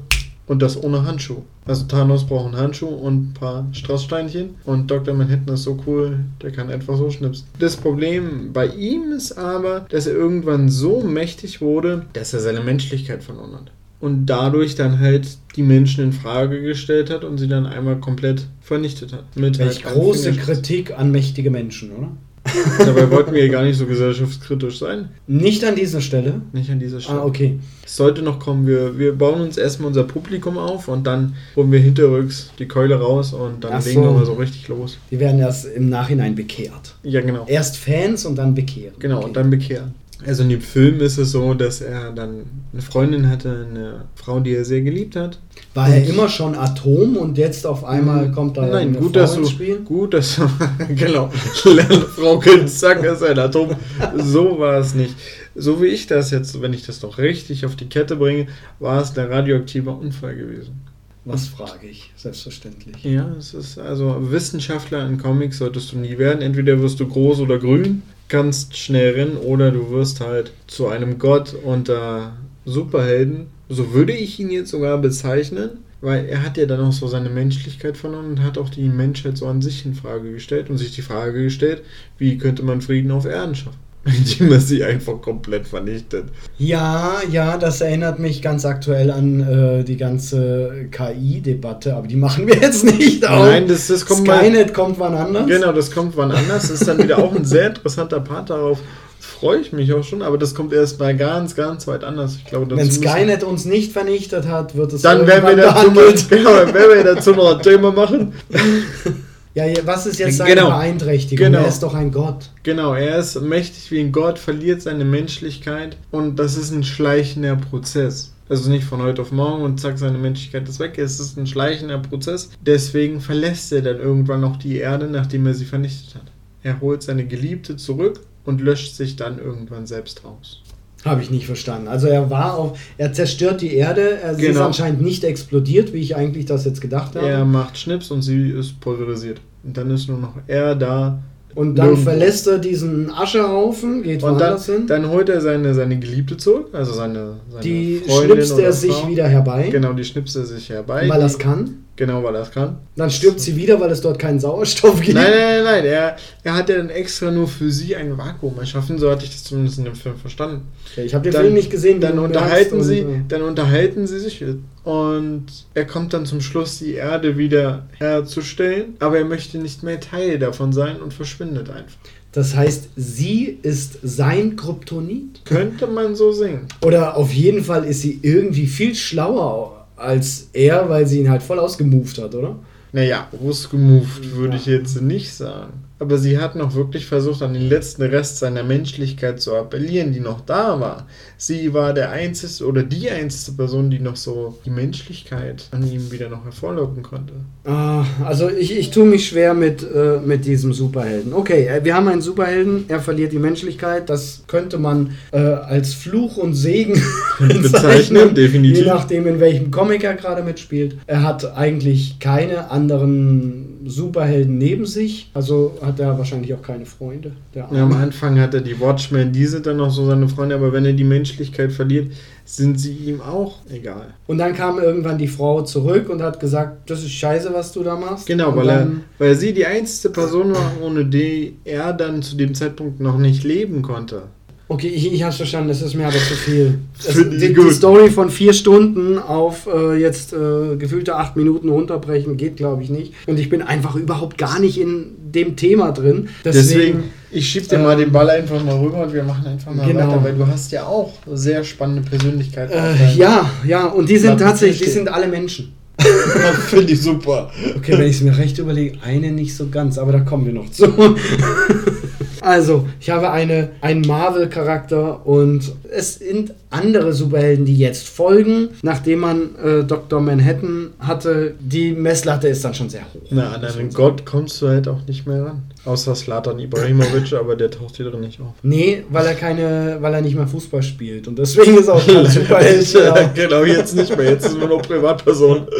[0.48, 1.44] Und das ohne Handschuh.
[1.66, 4.56] Also Thanos braucht einen Handschuh und ein paar Strasssteinchen.
[4.66, 5.14] Und Dr.
[5.14, 7.46] Manhattan ist so cool, der kann einfach so schnipsen.
[7.60, 12.60] Das Problem bei ihm ist aber, dass er irgendwann so mächtig wurde, dass er seine
[12.60, 13.72] Menschlichkeit verloren hat.
[14.02, 18.48] Und dadurch dann halt die Menschen in Frage gestellt hat und sie dann einmal komplett
[18.62, 19.24] vernichtet hat.
[19.36, 20.34] Mit Welch halt große.
[20.34, 22.12] Kritik an mächtige Menschen, oder?
[22.80, 25.10] Dabei wollten wir gar nicht so gesellschaftskritisch sein.
[25.28, 26.42] Nicht an dieser Stelle.
[26.54, 27.20] Nicht an dieser Stelle.
[27.22, 27.60] Ah, okay.
[27.86, 31.72] Es sollte noch kommen, wir, wir bauen uns erstmal unser Publikum auf und dann holen
[31.72, 34.08] wir hinterrücks die Keule raus und dann Ach legen so.
[34.10, 34.98] wir mal so richtig los.
[35.12, 36.96] Die werden erst im Nachhinein bekehrt.
[37.04, 37.46] Ja, genau.
[37.48, 38.96] Erst Fans und dann bekehren.
[38.98, 39.28] Genau, Okay.
[39.28, 39.94] und dann bekehren.
[40.26, 44.40] Also in dem Film ist es so, dass er dann eine Freundin hatte, eine Frau,
[44.40, 45.40] die er sehr geliebt hat.
[45.74, 49.20] War er immer schon Atom und jetzt auf einmal kommt da Nein, eine gut, Frau
[49.20, 49.78] dass du, ins Spiel?
[49.80, 50.48] gut, dass du,
[50.96, 51.30] genau,
[52.16, 53.72] Frau Kind, zack, ist ein Atom.
[54.18, 55.16] So war es nicht.
[55.56, 58.48] So wie ich das jetzt, wenn ich das noch richtig auf die Kette bringe,
[58.80, 60.82] war es ein radioaktiver Unfall gewesen.
[61.24, 62.12] Was frage ich?
[62.16, 63.04] Selbstverständlich.
[63.04, 66.42] Ja, es ist also Wissenschaftler in Comics solltest du nie werden.
[66.42, 71.20] Entweder wirst du groß oder grün, kannst schnell rennen oder du wirst halt zu einem
[71.20, 73.48] Gott unter Superhelden.
[73.68, 77.30] So würde ich ihn jetzt sogar bezeichnen, weil er hat ja dann auch so seine
[77.30, 80.96] Menschlichkeit verloren und hat auch die Menschheit so an sich in Frage gestellt und sich
[80.96, 81.84] die Frage gestellt,
[82.18, 86.26] wie könnte man Frieden auf Erden schaffen, indem er sie einfach komplett vernichtet.
[86.58, 92.48] Ja, ja, das erinnert mich ganz aktuell an äh, die ganze KI-Debatte, aber die machen
[92.48, 93.46] wir jetzt nicht auf.
[93.46, 94.40] Nein, das, das kommt mal.
[94.40, 95.48] Skynet kommt wann anders.
[95.48, 96.64] Genau, das kommt wann anders.
[96.64, 98.50] Das ist dann wieder auch ein sehr interessanter Part.
[98.50, 98.80] Darauf
[99.20, 102.38] freue ich mich auch schon, aber das kommt erst mal ganz, ganz weit anders.
[102.38, 106.14] Ich glaube, Wenn Skynet uns nicht vernichtet hat, wird es Dann werden wir dazu, mal,
[106.30, 108.34] genau, werden wir dazu noch ein Thema machen.
[109.54, 110.70] Ja, was ist jetzt seine Genau.
[110.70, 111.48] Beeinträchtigung?
[111.48, 111.60] Genau.
[111.60, 112.50] Er ist doch ein Gott.
[112.64, 117.58] Genau, er ist mächtig wie ein Gott, verliert seine Menschlichkeit und das ist ein schleichender
[117.58, 118.34] Prozess.
[118.48, 120.98] Also nicht von heute auf morgen und zack, seine Menschlichkeit ist weg.
[120.98, 122.50] Es ist ein schleichender Prozess.
[122.62, 126.32] Deswegen verlässt er dann irgendwann noch die Erde, nachdem er sie vernichtet hat.
[126.64, 130.61] Er holt seine Geliebte zurück und löscht sich dann irgendwann selbst aus.
[131.04, 131.88] Habe ich nicht verstanden.
[131.88, 134.68] Also er war auf, er zerstört die Erde, er sie ist Genau.
[134.68, 137.28] anscheinend nicht explodiert, wie ich eigentlich das jetzt gedacht habe.
[137.28, 139.42] Er macht Schnips und sie ist pulverisiert.
[139.64, 141.20] Und dann ist nur noch er da.
[141.54, 142.10] Und dann Nirgendwo.
[142.12, 144.88] verlässt er diesen Aschehaufen, geht Und dann, woanders hin.
[144.88, 148.72] dann holt er seine, seine Geliebte zurück, also seine, seine die Freundin schnipst oder er
[148.74, 151.10] sich wieder herbei, Genau, die schnipst er sich herbei.
[151.10, 151.84] weil er es Die- kann.
[152.02, 152.80] Genau, weil er es kann.
[152.96, 155.14] Dann stirbt sie wieder, weil es dort keinen Sauerstoff gibt.
[155.14, 155.86] Nein, nein, nein, nein.
[155.86, 158.98] Er, er hat ja dann extra nur für sie ein Vakuum erschaffen.
[158.98, 160.64] So hatte ich das zumindest in dem Film verstanden.
[160.90, 162.02] Okay, ich habe den Film nicht gesehen.
[162.02, 164.44] Dann unterhalten, merkst, sie, und, dann unterhalten sie sich
[164.84, 168.96] und er kommt dann zum Schluss, die Erde wieder herzustellen.
[168.98, 171.98] Aber er möchte nicht mehr Teil davon sein und verschwindet einfach.
[172.32, 175.46] Das heißt, sie ist sein Kryptonit?
[175.46, 176.62] Könnte man so sehen.
[176.82, 181.44] Oder auf jeden Fall ist sie irgendwie viel schlauer als er, weil sie ihn halt
[181.44, 182.58] voll ausgemoved hat, oder?
[182.92, 185.74] Naja, ausgemoved würde ich jetzt nicht sagen.
[186.02, 190.20] Aber sie hat noch wirklich versucht, an den letzten Rest seiner Menschlichkeit zu appellieren, die
[190.20, 191.06] noch da war.
[191.38, 196.12] Sie war der einzige oder die einzige Person, die noch so die Menschlichkeit an ihm
[196.12, 197.34] wieder noch hervorlocken konnte.
[197.66, 201.34] Ah, also ich, ich tue mich schwer mit, äh, mit diesem Superhelden.
[201.34, 204.10] Okay, äh, wir haben einen Superhelden, er verliert die Menschlichkeit.
[204.10, 207.00] Das könnte man äh, als Fluch und Segen
[207.40, 208.80] Bezeichnen, definitiv.
[208.80, 210.98] Je nachdem, in welchem Comic er gerade mitspielt.
[211.06, 215.30] Er hat eigentlich keine anderen Superhelden neben sich.
[215.34, 217.32] Also hat er wahrscheinlich auch keine Freunde.
[217.54, 217.94] Ja, am.
[217.94, 220.94] Anfang hat er die Watchmen, die sind dann noch so seine Freunde, aber wenn er
[220.94, 222.12] die Menschlichkeit verliert,
[222.46, 224.14] sind sie ihm auch egal.
[224.28, 227.84] Und dann kam irgendwann die Frau zurück und hat gesagt, das ist scheiße, was du
[227.84, 228.26] da machst.
[228.26, 232.54] Genau, weil, er, weil sie die einzige Person war, ohne die er dann zu dem
[232.54, 234.24] Zeitpunkt noch nicht leben konnte.
[234.72, 236.80] Okay, ich, ich hab's verstanden, das ist mir aber zu viel.
[237.06, 241.68] Das, ich die, die Story von vier Stunden auf äh, jetzt äh, gefühlte acht Minuten
[241.68, 243.12] runterbrechen geht, glaube ich, nicht.
[243.28, 246.30] Und ich bin einfach überhaupt gar nicht in dem Thema drin.
[246.46, 249.46] Deswegen, Deswegen, ich schieb dir mal ähm, den Ball einfach mal rüber und wir machen
[249.46, 250.08] einfach mal Genau.
[250.08, 252.72] weiter, weil du hast ja auch sehr spannende Persönlichkeiten.
[252.72, 255.74] äh, ja, ja, und die sind tatsächlich, die sind alle Menschen.
[256.68, 257.52] Finde ich super.
[257.76, 260.54] Okay, wenn ich es mir recht überlege, eine nicht so ganz, aber da kommen wir
[260.54, 260.86] noch zu.
[262.42, 269.20] Also, ich habe eine, einen Marvel-Charakter und es sind andere Superhelden, die jetzt folgen, nachdem
[269.20, 270.22] man äh, Dr.
[270.22, 271.54] Manhattan hatte.
[271.60, 273.22] Die Messlatte ist dann schon sehr hoch.
[273.30, 275.64] Na, an einen Gott kommst du halt auch nicht mehr ran.
[275.84, 278.54] Außer Slatan Ibrahimovic, aber der taucht hier drin nicht auf.
[278.64, 282.08] Nee, weil er keine, weil er nicht mehr Fußball spielt und deswegen ist er auch
[282.08, 282.94] kein Superheld.
[282.94, 283.32] Mehr.
[283.36, 284.32] genau, jetzt nicht mehr.
[284.32, 285.68] Jetzt ist nur noch Privatperson.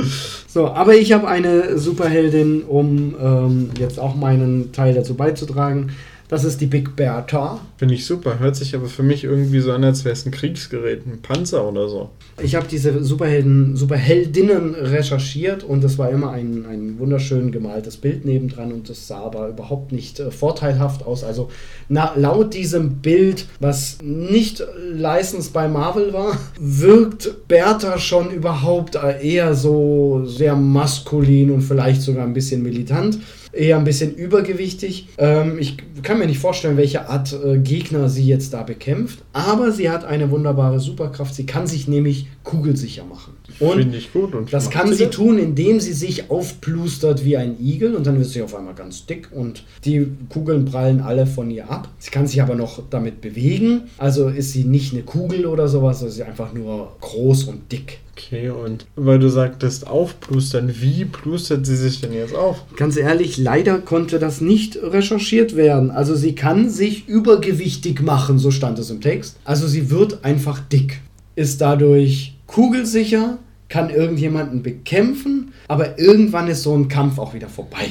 [0.54, 5.92] So, aber ich habe eine Superheldin, um ähm, jetzt auch meinen Teil dazu beizutragen.
[6.32, 7.60] Das ist die Big Bertha.
[7.76, 8.40] Finde ich super.
[8.40, 11.68] Hört sich aber für mich irgendwie so an, als wäre es ein Kriegsgerät, ein Panzer
[11.68, 12.10] oder so.
[12.42, 18.24] Ich habe diese Superhelden, Superheldinnen recherchiert und es war immer ein, ein wunderschön gemaltes Bild
[18.24, 21.26] nebendran und das sah aber überhaupt nicht äh, vorteilhaft aus.
[21.26, 21.50] Also
[21.90, 29.54] na, laut diesem Bild, was nicht licensed bei Marvel war, wirkt Bertha schon überhaupt eher
[29.54, 33.20] so sehr maskulin und vielleicht sogar ein bisschen militant.
[33.54, 35.10] Eher ein bisschen übergewichtig.
[35.18, 39.20] Ähm, ich kann mir nicht vorstellen, welche Art äh, Gegner sie jetzt da bekämpft.
[39.34, 41.36] Aber sie hat eine wunderbare Superkraft.
[41.36, 43.34] Sie kann sich nämlich kugelsicher machen.
[43.60, 44.34] Und ich gut.
[44.34, 45.16] Und das kann sie das?
[45.16, 49.06] tun, indem sie sich aufplustert wie ein Igel und dann wird sie auf einmal ganz
[49.06, 51.90] dick und die Kugeln prallen alle von ihr ab.
[52.00, 53.84] Sie kann sich aber noch damit bewegen.
[53.98, 57.72] Also ist sie nicht eine Kugel oder sowas, sondern sie ist einfach nur groß und
[57.72, 58.00] dick.
[58.28, 62.64] Okay, und weil du sagtest aufplustern, wie plustert sie sich denn jetzt auf?
[62.76, 65.92] Ganz ehrlich, leider konnte das nicht recherchiert werden.
[65.92, 69.38] Also sie kann sich übergewichtig machen, so stand es im Text.
[69.44, 71.02] Also sie wird einfach dick,
[71.36, 77.90] ist dadurch kugelsicher, kann irgendjemanden bekämpfen, aber irgendwann ist so ein Kampf auch wieder vorbei.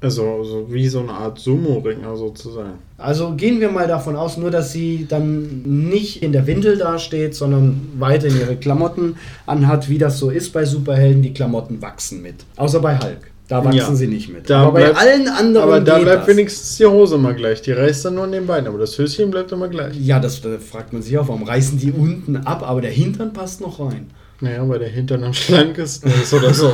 [0.00, 2.74] Also so wie so eine Art Sumo-Ringer sozusagen.
[2.98, 7.34] Also gehen wir mal davon aus, nur dass sie dann nicht in der Windel dasteht,
[7.34, 11.22] sondern weiterhin ihre Klamotten anhat, wie das so ist bei Superhelden.
[11.22, 12.44] Die Klamotten wachsen mit.
[12.56, 13.30] Außer bei Hulk.
[13.48, 13.94] Da wachsen Ja.
[13.94, 14.50] sie nicht mit.
[14.50, 16.28] Da aber bei bleibt- allen anderen Aber da bleibt das.
[16.28, 17.62] wenigstens die Hose mal gleich.
[17.62, 19.96] Die reißt dann nur an den Beinen, aber das Höschen bleibt immer gleich.
[19.98, 23.32] Ja, das da fragt man sich auch, warum reißen die unten ab, aber der Hintern
[23.32, 24.08] passt noch rein.
[24.40, 26.72] Naja, weil der Hintern am schlanksten ist oder so.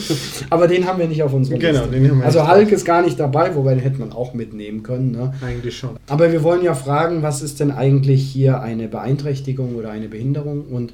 [0.50, 1.90] Aber den haben wir nicht auf unserer Genau, Liste.
[2.00, 4.82] den haben wir Also Hulk ist gar nicht dabei, wobei den hätte man auch mitnehmen
[4.82, 5.12] können.
[5.12, 5.32] Ne?
[5.44, 5.90] Eigentlich schon.
[6.08, 10.64] Aber wir wollen ja fragen, was ist denn eigentlich hier eine Beeinträchtigung oder eine Behinderung?
[10.66, 10.92] Und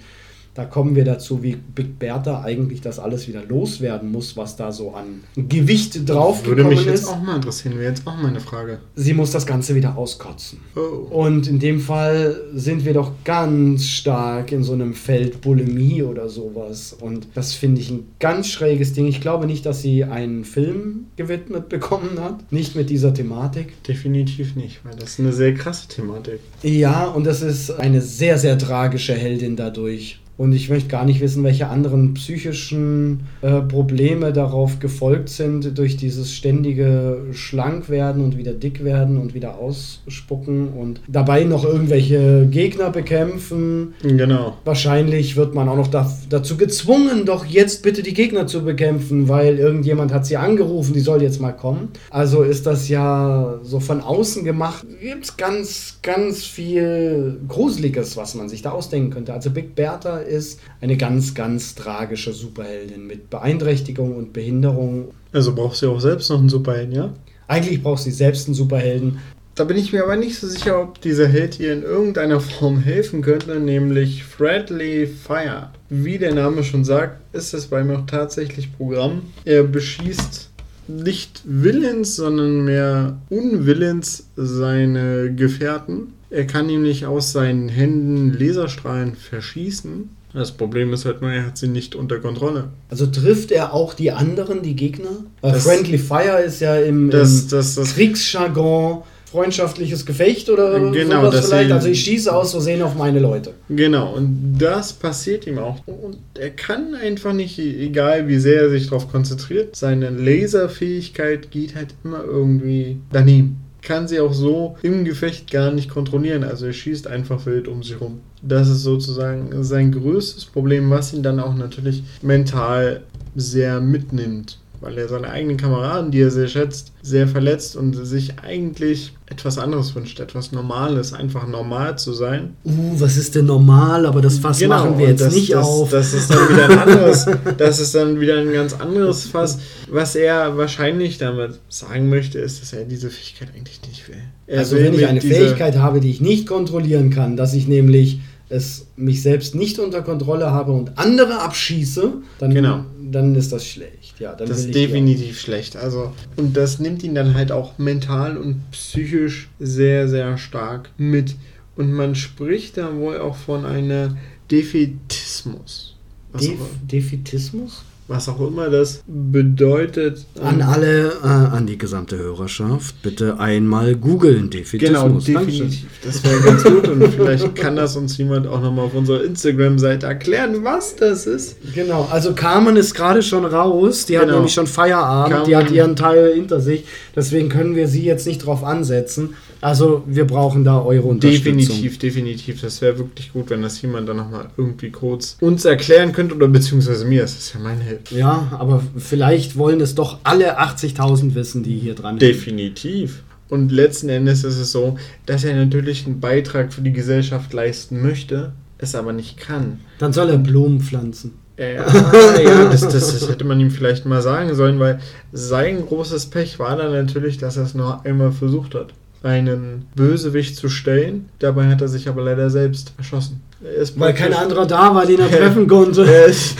[0.55, 4.71] da kommen wir dazu, wie Big Bertha eigentlich das alles wieder loswerden muss, was da
[4.71, 7.09] so an Gewicht Würde draufgekommen mich jetzt ist.
[7.09, 8.79] auch mal interessieren, wäre jetzt auch meine Frage.
[8.95, 10.59] Sie muss das Ganze wieder auskotzen.
[10.77, 10.81] Oh.
[11.11, 16.29] Und in dem Fall sind wir doch ganz stark in so einem Feld Bulimie oder
[16.29, 16.95] sowas.
[17.01, 19.07] Und das finde ich ein ganz schräges Ding.
[19.07, 22.53] Ich glaube nicht, dass sie einen Film gewidmet bekommen hat.
[22.53, 23.83] Nicht mit dieser Thematik.
[23.85, 26.41] Definitiv nicht, weil das ist eine sehr krasse Thematik.
[26.63, 30.22] Ja, und das ist eine sehr, sehr tragische Heldin dadurch.
[30.39, 35.97] Und ich möchte gar nicht wissen, welche anderen psychischen äh, Probleme darauf gefolgt sind, durch
[35.97, 42.91] dieses ständige Schlankwerden und wieder dick werden und wieder ausspucken und dabei noch irgendwelche Gegner
[42.91, 43.95] bekämpfen.
[44.03, 44.57] Genau.
[44.65, 49.29] Wahrscheinlich wird man auch noch da, dazu gezwungen, doch jetzt bitte die Gegner zu bekämpfen,
[49.29, 51.89] weil irgendjemand hat sie angerufen, die soll jetzt mal kommen.
[52.11, 54.87] Also ist das ja so von außen gemacht.
[55.01, 59.35] Gibt es ganz, ganz viel Gruseliges, was man sich da ausdenken könnte.
[59.35, 65.13] Also Big Bertha ist eine ganz, ganz tragische Superheldin mit Beeinträchtigung und Behinderung.
[65.33, 67.13] Also braucht sie auch selbst noch einen Superhelden, ja?
[67.49, 69.19] Eigentlich braucht sie selbst einen Superhelden.
[69.55, 72.81] Da bin ich mir aber nicht so sicher, ob dieser Held ihr in irgendeiner Form
[72.81, 75.71] helfen könnte, nämlich Friendly Fire.
[75.91, 79.25] Wie der Name schon sagt, ist es bei ihm auch tatsächlich Programm.
[79.45, 80.49] Er beschießt
[80.89, 86.15] nicht willens, sondern mehr unwillens seine Gefährten.
[86.31, 90.09] Er kann nämlich aus seinen Händen Laserstrahlen verschießen.
[90.35, 92.71] Das Problem ist halt nur, er hat sie nicht unter Kontrolle.
[92.89, 95.11] Also trifft er auch die anderen, die Gegner?
[95.43, 100.79] Weil Das- Friendly Fire ist ja im, Das- im das- das- Kriegsjargon freundschaftliches Gefecht oder
[100.91, 101.73] Genau, sowas vielleicht.
[101.73, 103.55] Also ich schieße aus Versehen auf meine Leute.
[103.71, 105.79] Genau, und das passiert ihm auch.
[105.87, 111.75] Und er kann einfach nicht, egal wie sehr er sich darauf konzentriert, seine Laserfähigkeit geht
[111.75, 113.57] halt immer irgendwie daneben.
[113.83, 116.45] Kann sie auch so im Gefecht gar nicht kontrollieren.
[116.45, 118.21] Also er schießt einfach wild um sich rum.
[118.41, 123.03] Das ist sozusagen sein größtes Problem, was ihn dann auch natürlich mental
[123.35, 124.59] sehr mitnimmt.
[124.83, 129.57] Weil er seine eigenen Kameraden, die er sehr schätzt, sehr verletzt und sich eigentlich etwas
[129.57, 132.57] anderes wünscht, etwas Normales, einfach normal zu sein.
[132.65, 134.07] Uh, was ist denn normal?
[134.07, 135.91] Aber das Fass machen wir Genau, jetzt das, nicht das, auf.
[135.91, 137.27] Das ist dann wieder ein anderes,
[137.59, 139.59] das ist dann wieder ein ganz anderes Fass.
[139.89, 144.17] Was er wahrscheinlich damit sagen möchte, ist, dass er diese Fähigkeit eigentlich nicht will.
[144.49, 147.69] Er also will wenn ich eine Fähigkeit habe, die ich nicht kontrollieren kann, dass ich
[147.69, 148.19] nämlich
[148.53, 152.85] es mich selbst nicht unter Kontrolle habe und andere abschieße, dann, Genau.
[153.11, 154.21] dann ist das schlecht.
[154.21, 155.77] Ja, dann Das ist definitiv schlecht.
[155.77, 161.35] Also, und das nimmt ihn dann halt auch mental und psychisch sehr, sehr stark mit.
[161.77, 164.17] Und man spricht da wohl auch von einer
[164.51, 165.97] Defetismus.
[166.33, 166.35] auch.
[166.35, 167.83] Was, Def auch, Defetismus?
[168.09, 170.27] Was auch immer das bedeutet.
[170.43, 175.25] An alle, äh, an die gesamte Hörerschaft, bitte einmal googeln, Genau, Defetismus.
[175.27, 175.69] Dankeschön.
[175.71, 175.87] definitiv.
[176.05, 180.07] Das wäre ganz gut und vielleicht kann das uns jemand auch nochmal auf unserer Instagram-Seite
[180.07, 181.57] erklären, was das ist.
[181.75, 184.37] Genau, also Carmen ist gerade schon raus, die hat Genau.
[184.37, 186.85] nämlich schon Feierabend, die Carmen- hat ihren Teil hinter sich,
[187.17, 189.35] deswegen können wir sie jetzt nicht drauf ansetzen.
[189.63, 191.57] Also wir brauchen da eure Unterstützung.
[191.57, 192.61] Definitiv, definitiv.
[192.61, 196.49] Das wäre wirklich gut, wenn das jemand dann nochmal irgendwie kurz uns erklären könnte oder
[196.49, 197.23] beziehungsweise mir.
[197.23, 198.11] Das ist ja mein Held.
[198.11, 203.23] Ja, aber vielleicht wollen es doch alle 80.000 wissen, die hier dran Definitiv.
[203.49, 204.97] Und letzten Endes ist es so,
[205.27, 209.79] dass er natürlich einen Beitrag für die Gesellschaft leisten möchte, es aber nicht kann.
[209.99, 211.35] Dann soll er Blumen pflanzen.
[211.57, 211.85] Ja, ja
[212.71, 214.99] das, das, das hätte man ihm vielleicht mal sagen sollen, weil
[215.33, 218.93] sein großes Pech war dann natürlich, dass er es noch einmal versucht hat,
[219.23, 221.29] einen Bösewicht zu stellen.
[221.39, 223.41] Dabei hat er sich aber leider selbst erschossen.
[223.63, 226.05] Er Weil kein anderer da war, den er treffen konnte.
[226.05, 226.57] Er ist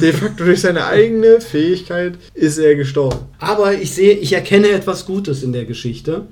[0.00, 3.18] de facto durch seine eigene Fähigkeit ist er gestorben.
[3.38, 6.26] Aber ich sehe, ich erkenne etwas Gutes in der Geschichte.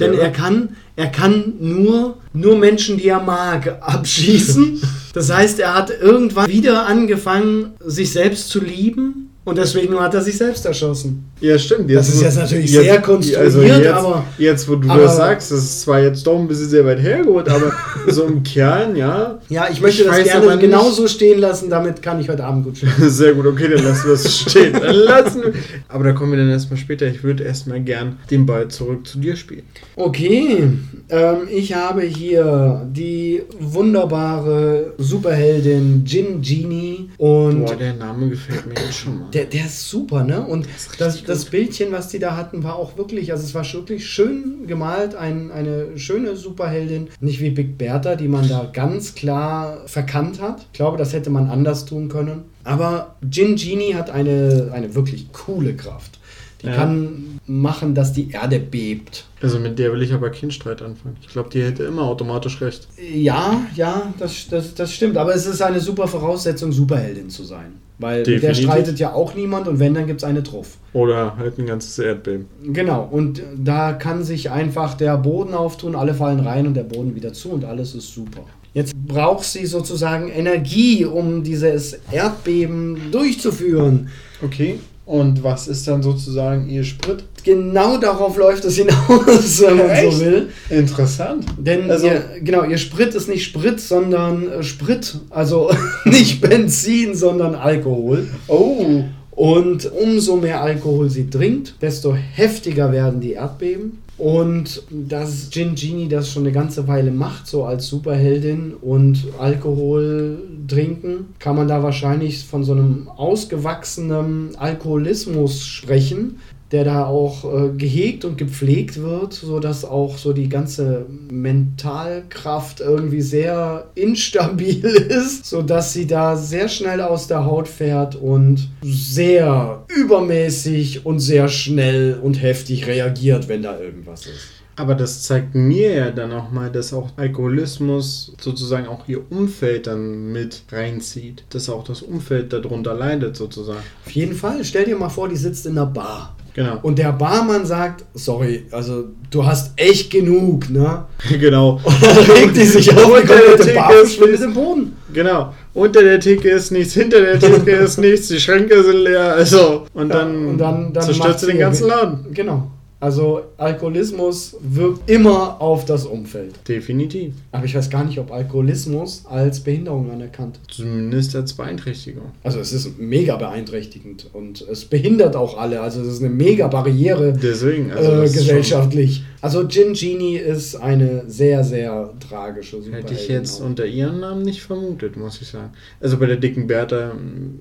[0.00, 4.80] Denn er kann, er kann nur, nur Menschen, die er mag, abschießen.
[5.12, 9.30] Das heißt, er hat irgendwann wieder angefangen, sich selbst zu lieben.
[9.44, 11.27] Und deswegen hat er sich selbst erschossen.
[11.40, 11.90] Ja, stimmt.
[11.94, 15.50] Das ist jetzt natürlich sehr konstruiert, also jetzt, aber- Jetzt, wo du aber- das sagst,
[15.52, 17.72] das ist zwar jetzt doch ein bisschen sehr weit hergeholt, aber
[18.08, 19.38] so im Kern, ja.
[19.48, 21.70] Ja, ich möchte Ich das gerne genauso stehen lassen.
[21.70, 23.08] Damit kann ich heute Abend gut schlafen.
[23.18, 24.72] Sehr gut, okay, dann lassen wir es stehen.
[24.72, 25.52] Dann lassen wir.
[25.88, 27.06] Aber da kommen wir dann erstmal später.
[27.06, 29.62] Ich würde erstmal gern den Ball zurück zu dir spielen.
[29.96, 30.68] Okay,
[31.08, 38.74] ähm, ich habe hier die wunderbare Superheldin Jin Genie und Boah, der Name gefällt mir
[38.74, 39.30] jetzt schon mal.
[39.32, 40.40] Der, der ist super, ne?
[40.40, 41.44] Und ist das, das.
[41.46, 45.50] Bildchen, was die da hatten, war auch wirklich, also es war wirklich schön gemalt, ein,
[45.50, 47.08] eine schöne Superheldin.
[47.20, 50.62] Nicht wie Big Bertha, die man da ganz klar verkannt hat.
[50.72, 52.44] Ich glaube, das hätte man anders tun können.
[52.64, 56.18] Aber Jin Genie hat eine, eine wirklich coole Kraft.
[56.62, 56.74] Die Ja.
[56.74, 59.26] kann machen, dass die Erde bebt.
[59.40, 61.16] Also mit der will ich aber keinen Streit anfangen.
[61.20, 62.88] Ich glaube, die hätte immer automatisch recht.
[63.14, 65.16] Ja, ja, das, das, das stimmt.
[65.16, 67.74] Aber es ist eine super Voraussetzung, Superheldin zu sein.
[67.98, 68.64] Weil mit der Definitiv.
[68.64, 70.76] streitet ja auch niemand und wenn, dann gibt es eine Truff.
[70.92, 72.46] Oder halt ein ganzes Erdbeben.
[72.72, 77.16] Genau, und da kann sich einfach der Boden auftun, alle fallen rein und der Boden
[77.16, 78.42] wieder zu und alles ist super.
[78.74, 84.08] Jetzt braucht sie sozusagen Energie, um dieses Erdbeben durchzuführen.
[84.42, 84.78] Okay.
[85.08, 87.24] Und was ist dann sozusagen ihr Sprit?
[87.42, 90.12] Genau darauf läuft es hinaus, wenn man Echt?
[90.12, 90.48] so will.
[90.68, 91.46] Interessant.
[91.56, 95.14] Denn Also- ihr, genau, ihr Sprit ist nicht Sprit, sondern äh, Sprit.
[95.30, 95.70] Also
[96.04, 98.28] nicht Benzin, sondern Alkohol.
[98.48, 99.04] Oh.
[99.30, 104.02] Und umso mehr Alkohol sie trinkt, desto heftiger werden die Erdbeben.
[104.18, 110.42] Und dass Gin Genie das schon eine ganze Weile macht, so als Superheldin und Alkohol
[110.66, 116.40] trinken, kann man da wahrscheinlich von so einem ausgewachsenen Alkoholismus sprechen,
[116.72, 123.22] der da auch äh, gehegt und gepflegt wird, sodass auch so die ganze Mentalkraft irgendwie
[123.22, 131.06] sehr instabil ist, sodass sie da sehr schnell aus der Haut fährt und sehr übermäßig
[131.06, 134.58] und sehr schnell und heftig reagiert, wenn da irgendwas ist.
[134.78, 139.88] Aber das zeigt mir ja dann auch mal, dass auch Alkoholismus sozusagen auch ihr Umfeld
[139.88, 141.42] dann mit reinzieht.
[141.50, 143.82] Dass auch das Umfeld darunter leidet sozusagen.
[144.06, 146.36] Auf jeden Fall, stell dir mal vor, die sitzt in einer Bar.
[146.54, 146.78] Genau.
[146.82, 151.04] Und der Barmann sagt, sorry, also du hast echt genug, ne?
[151.40, 151.80] genau.
[151.84, 154.96] Und dann regt die sich auf und Theke Bar verschwindet im Boden.
[155.12, 155.54] Genau.
[155.74, 159.34] Unter der Theke ist nichts, hinter der Theke ist nichts, die Schränke sind leer.
[159.34, 159.86] Also.
[159.94, 162.26] Und Ja, dann, und dann, dann zerstört sie den ganzen Laden.
[162.32, 162.70] Genau.
[163.00, 166.54] Also Alkoholismus wirkt immer auf das Umfeld.
[166.66, 167.32] Definitiv.
[167.52, 170.58] Aber ich weiß gar nicht, ob Alkoholismus als Behinderung anerkannt.
[170.68, 172.24] Zumindest als Beeinträchtigung.
[172.42, 175.80] Also es ist mega beeinträchtigend und es behindert auch alle.
[175.80, 177.92] Also es ist eine mega Barriere Deswegen.
[177.92, 179.22] Also äh, das ist gesellschaftlich.
[179.40, 183.08] Also Gin Genie ist eine sehr, sehr tragische Superheldin.
[183.10, 183.66] Hätte ich jetzt auch.
[183.66, 185.70] unter ihrem Namen nicht vermutet, muss ich sagen.
[186.00, 187.12] Also bei der dicken Bertha,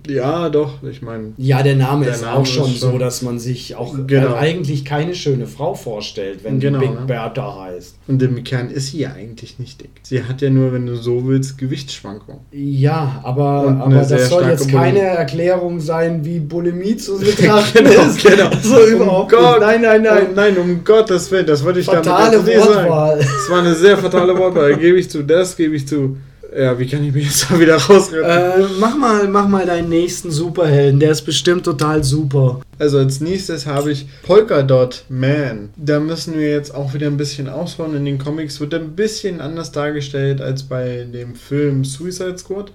[0.07, 1.33] ja, doch, ich meine.
[1.37, 4.33] Ja, der Name Der ist Name auch schon ist so, dass man sich auch Genau.
[4.33, 7.05] äh, eigentlich keine schöne Frau vorstellt, wenn Genau, die Big ne?
[7.05, 7.95] Bertha heißt.
[8.07, 9.89] Und im Kern ist sie ja eigentlich nicht dick.
[10.03, 12.41] Sie hat ja nur, wenn du so willst, Gewichtsschwankungen.
[12.51, 15.17] Ja, aber, aber das soll jetzt keine Bulimie.
[15.17, 18.23] Erklärung sein, wie Bulimie zu betrachten Genau, ist.
[18.23, 18.49] genau.
[18.61, 19.39] So überhaupt Um.
[19.39, 19.59] Gott.
[19.61, 20.27] Nein, nein, nein.
[20.29, 23.19] Oh, nein, um Gottes Willen, das wollte ich Fatale damit nicht sagen.
[23.19, 26.17] Das war eine sehr fatale Wortwahl, gebe ich zu, das gebe ich zu.
[26.57, 28.25] Ja, wie kann ich mich jetzt da wieder rausretten?
[28.25, 32.61] Äh, mach, mal, mach mal deinen nächsten Superhelden, der ist bestimmt total super.
[32.79, 35.69] Also als nächstes habe ich Polka Dot Man.
[35.75, 37.95] Da müssen wir jetzt auch wieder ein bisschen ausholen.
[37.95, 42.71] In den Comics wird er ein bisschen anders dargestellt als bei dem Film Suicide Squad.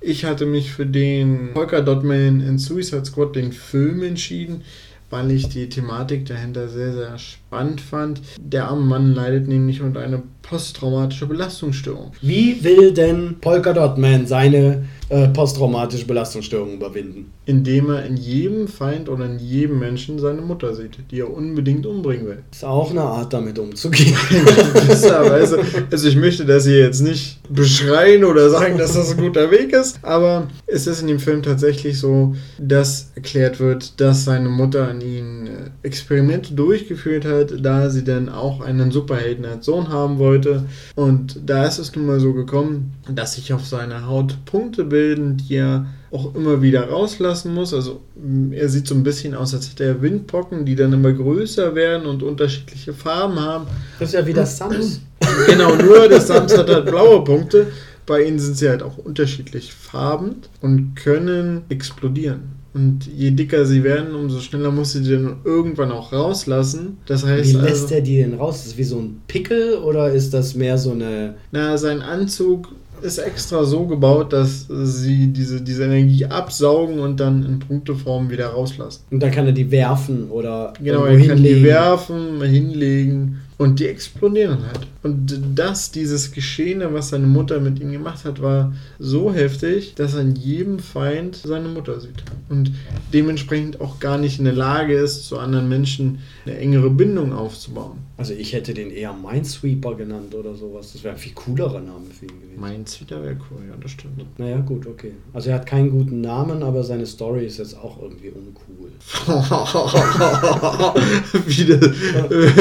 [0.00, 4.62] Ich hatte mich für den Polka Dot Man in Suicide Squad, den Film, entschieden,
[5.10, 7.45] weil ich die Thematik dahinter sehr, sehr spannend
[7.80, 8.20] fand.
[8.38, 12.12] Der arme Mann leidet nämlich unter einer posttraumatische Belastungsstörung.
[12.22, 17.32] Wie will denn Polka Dot Man seine äh, posttraumatische Belastungsstörung überwinden?
[17.46, 21.84] Indem er in jedem Feind oder in jedem Menschen seine Mutter sieht, die er unbedingt
[21.84, 22.38] umbringen will.
[22.52, 24.16] Ist auch eine Art, damit umzugehen.
[25.90, 29.72] Also ich möchte das hier jetzt nicht beschreien oder sagen, dass das ein guter Weg
[29.72, 34.88] ist, aber es ist in dem Film tatsächlich so, dass erklärt wird, dass seine Mutter
[34.88, 40.18] an ihn äh, Experimente durchgeführt hat, da sie dann auch einen Superhelden als Sohn haben
[40.18, 40.64] wollte.
[40.94, 45.36] Und da ist es nun mal so gekommen, dass sich auf seiner Haut Punkte bilden,
[45.36, 47.74] die er auch immer wieder rauslassen muss.
[47.74, 51.12] Also mh, er sieht so ein bisschen aus, als hätte er Windpocken, die dann immer
[51.12, 53.66] größer werden und unterschiedliche Farben haben.
[53.98, 55.00] Das ist ja wie das Sams.
[55.46, 57.66] Genau, nur der Sams hat halt blaue Punkte.
[58.06, 62.42] Bei ihnen sind sie halt auch unterschiedlich farbend und können explodieren.
[62.76, 66.98] Und je dicker sie werden, umso schneller muss sie die dann irgendwann auch rauslassen.
[67.06, 68.58] Das heißt, Wie lässt also, er die denn raus?
[68.58, 71.36] Ist das wie so ein Pickel oder ist das mehr so eine.
[71.52, 72.68] na, sein Anzug
[73.00, 78.48] ist extra so gebaut, dass sie diese, diese Energie absaugen und dann in Punkteform wieder
[78.48, 79.04] rauslassen.
[79.10, 81.64] Und dann kann er die werfen oder Genau, er kann die hinlegen.
[81.64, 84.86] werfen, hinlegen und die explodieren halt.
[85.06, 90.14] Und das, dieses Geschehene, was seine Mutter mit ihm gemacht hat, war so heftig, dass
[90.14, 92.24] er in jedem Feind seine Mutter sieht.
[92.48, 92.72] Und
[93.12, 97.98] dementsprechend auch gar nicht in der Lage ist, zu anderen Menschen eine engere Bindung aufzubauen.
[98.18, 100.94] Also ich hätte den eher Minesweeper genannt oder sowas.
[100.94, 102.60] Das wäre ein viel coolerer Name für ihn gewesen.
[102.60, 104.24] Meins wieder wäre cool, ja, das stimmt.
[104.38, 105.12] Naja, gut, okay.
[105.34, 108.90] Also er hat keinen guten Namen, aber seine Story ist jetzt auch irgendwie uncool.
[111.46, 111.80] wie, das,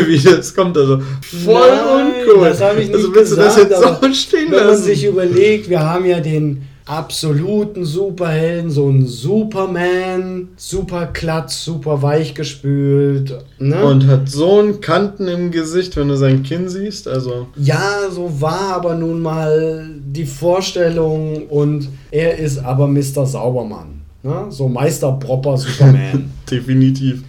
[0.08, 2.35] wie das kommt, also voll Nein, uncool.
[2.44, 4.68] Das habe ich nicht also willst gesagt, du das jetzt aber so stehen Wenn man
[4.68, 4.84] lassen?
[4.84, 12.36] sich überlegt, wir haben ja den absoluten Superhelden, so ein Superman, super glatt, super weich
[12.36, 13.36] gespült.
[13.58, 13.84] Ne?
[13.84, 17.08] Und hat so einen Kanten im Gesicht, wenn du sein Kinn siehst.
[17.08, 23.26] Also, Ja, so war aber nun mal die Vorstellung und er ist aber Mr.
[23.26, 24.02] Saubermann.
[24.22, 24.46] Ne?
[24.50, 26.32] So Meister Propper Superman.
[26.50, 27.24] definitiv.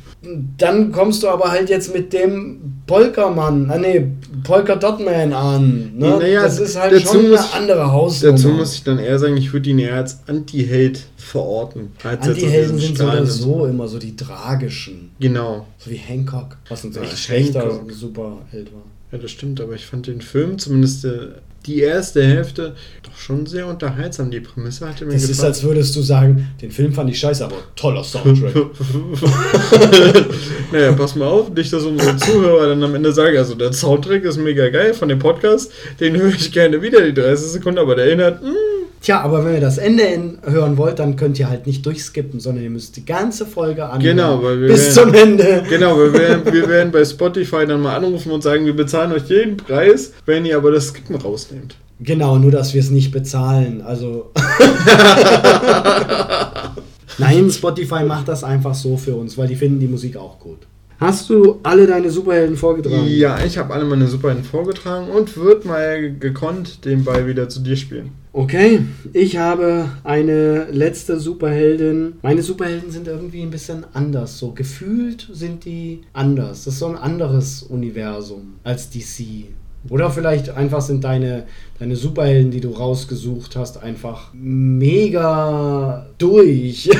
[0.58, 4.06] Dann kommst du aber halt jetzt mit dem Polka-Mann, ah nee,
[4.46, 5.92] Polka-Dot-Man an.
[5.96, 6.18] Ne?
[6.18, 8.36] Naja, das ist halt dazu schon eine ich- andere Hausnummer.
[8.36, 11.92] Dazu muss ich dann eher sagen, ich würde ihn eher als Anti-Held verorten.
[12.04, 15.10] Als Anti-Helden sind so oder so immer so die tragischen.
[15.20, 15.66] Genau.
[15.78, 17.80] So wie Hancock, was ein Ach, echt schlechter.
[17.90, 18.82] Superheld war.
[19.12, 21.28] Ja, das stimmt, aber ich fand den Film, zumindest äh,
[21.66, 24.30] die erste Hälfte, doch schon sehr unterhaltsam.
[24.30, 25.48] Die Prämisse hatte mir Das ist, gefallen.
[25.48, 28.54] als würdest du sagen, den Film fand ich scheiße, aber toller Soundtrack.
[30.72, 34.24] naja, pass mal auf, nicht, dass unsere Zuhörer dann am Ende sagen, also der Soundtrack
[34.24, 37.94] ist mega geil von dem Podcast, den höre ich gerne wieder, die 30 Sekunden, aber
[37.96, 38.75] der Inhalt, mm,
[39.06, 40.02] Tja, aber wenn ihr das Ende
[40.42, 44.00] hören wollt, dann könnt ihr halt nicht durchskippen, sondern ihr müsst die ganze Folge anhören.
[44.16, 45.62] Genau, weil wir bis werden- zum Ende.
[45.70, 49.28] Genau, wir werden, wir werden bei Spotify dann mal anrufen und sagen, wir bezahlen euch
[49.28, 51.76] jeden Preis, wenn ihr aber das Skippen rausnehmt.
[52.00, 53.80] Genau, nur dass wir es nicht bezahlen.
[53.80, 54.32] Also.
[57.18, 60.66] Nein, Spotify macht das einfach so für uns, weil die finden die Musik auch gut.
[60.98, 63.04] Hast du alle deine Superhelden vorgetragen?
[63.06, 67.60] Ja, ich habe alle meine Superhelden vorgetragen und würde mal gekonnt den Ball wieder zu
[67.60, 68.10] dir spielen.
[68.36, 68.80] Okay,
[69.14, 72.18] ich habe eine letzte Superheldin.
[72.20, 74.38] Meine Superhelden sind irgendwie ein bisschen anders.
[74.38, 76.64] So gefühlt sind die anders.
[76.64, 79.46] Das ist so ein anderes Universum als DC.
[79.88, 81.46] Oder vielleicht einfach sind deine,
[81.78, 86.90] deine Superhelden, die du rausgesucht hast, einfach mega durch.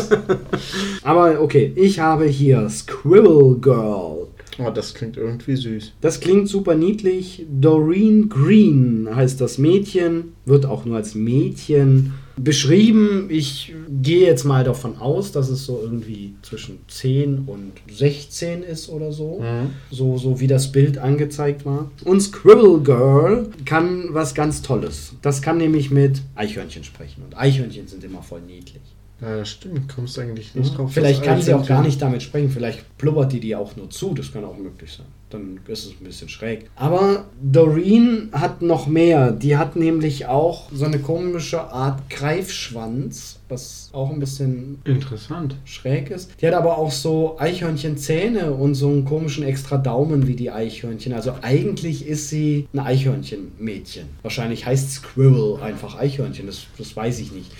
[1.02, 4.26] Aber okay, ich habe hier Squirrel Girl.
[4.58, 5.92] Oh, das klingt irgendwie süß.
[6.00, 7.46] Das klingt super niedlich.
[7.48, 13.26] Doreen Green heißt das Mädchen, wird auch nur als Mädchen beschrieben.
[13.28, 18.88] Ich gehe jetzt mal davon aus, dass es so irgendwie zwischen 10 und 16 ist
[18.88, 19.40] oder so.
[19.40, 19.70] Mhm.
[19.90, 21.90] So, so wie das Bild angezeigt war.
[22.04, 25.14] Und Squirrel Girl kann was ganz Tolles.
[25.22, 27.22] Das kann nämlich mit Eichhörnchen sprechen.
[27.24, 28.82] Und Eichhörnchen sind immer voll niedlich.
[29.22, 29.88] Ja, stimmt.
[29.94, 30.92] Kommst eigentlich nicht drauf.
[30.92, 32.50] Vielleicht kann sie auch gar nicht damit sprechen.
[32.50, 34.14] Vielleicht blubbert die die auch nur zu.
[34.14, 35.06] Das kann auch möglich sein.
[35.30, 36.68] Dann ist es ein bisschen schräg.
[36.74, 39.30] Aber Doreen hat noch mehr.
[39.30, 45.54] Die hat nämlich auch so eine komische Art Greifschwanz, was auch ein bisschen Interessant.
[45.64, 46.30] schräg ist.
[46.40, 51.12] Die hat aber auch so Eichhörnchenzähne und so einen komischen extra Daumen wie die Eichhörnchen.
[51.12, 54.08] Also eigentlich ist sie ein Eichhörnchenmädchen.
[54.22, 56.46] Wahrscheinlich heißt Squirrel einfach Eichhörnchen.
[56.46, 57.50] Das, das weiß ich nicht.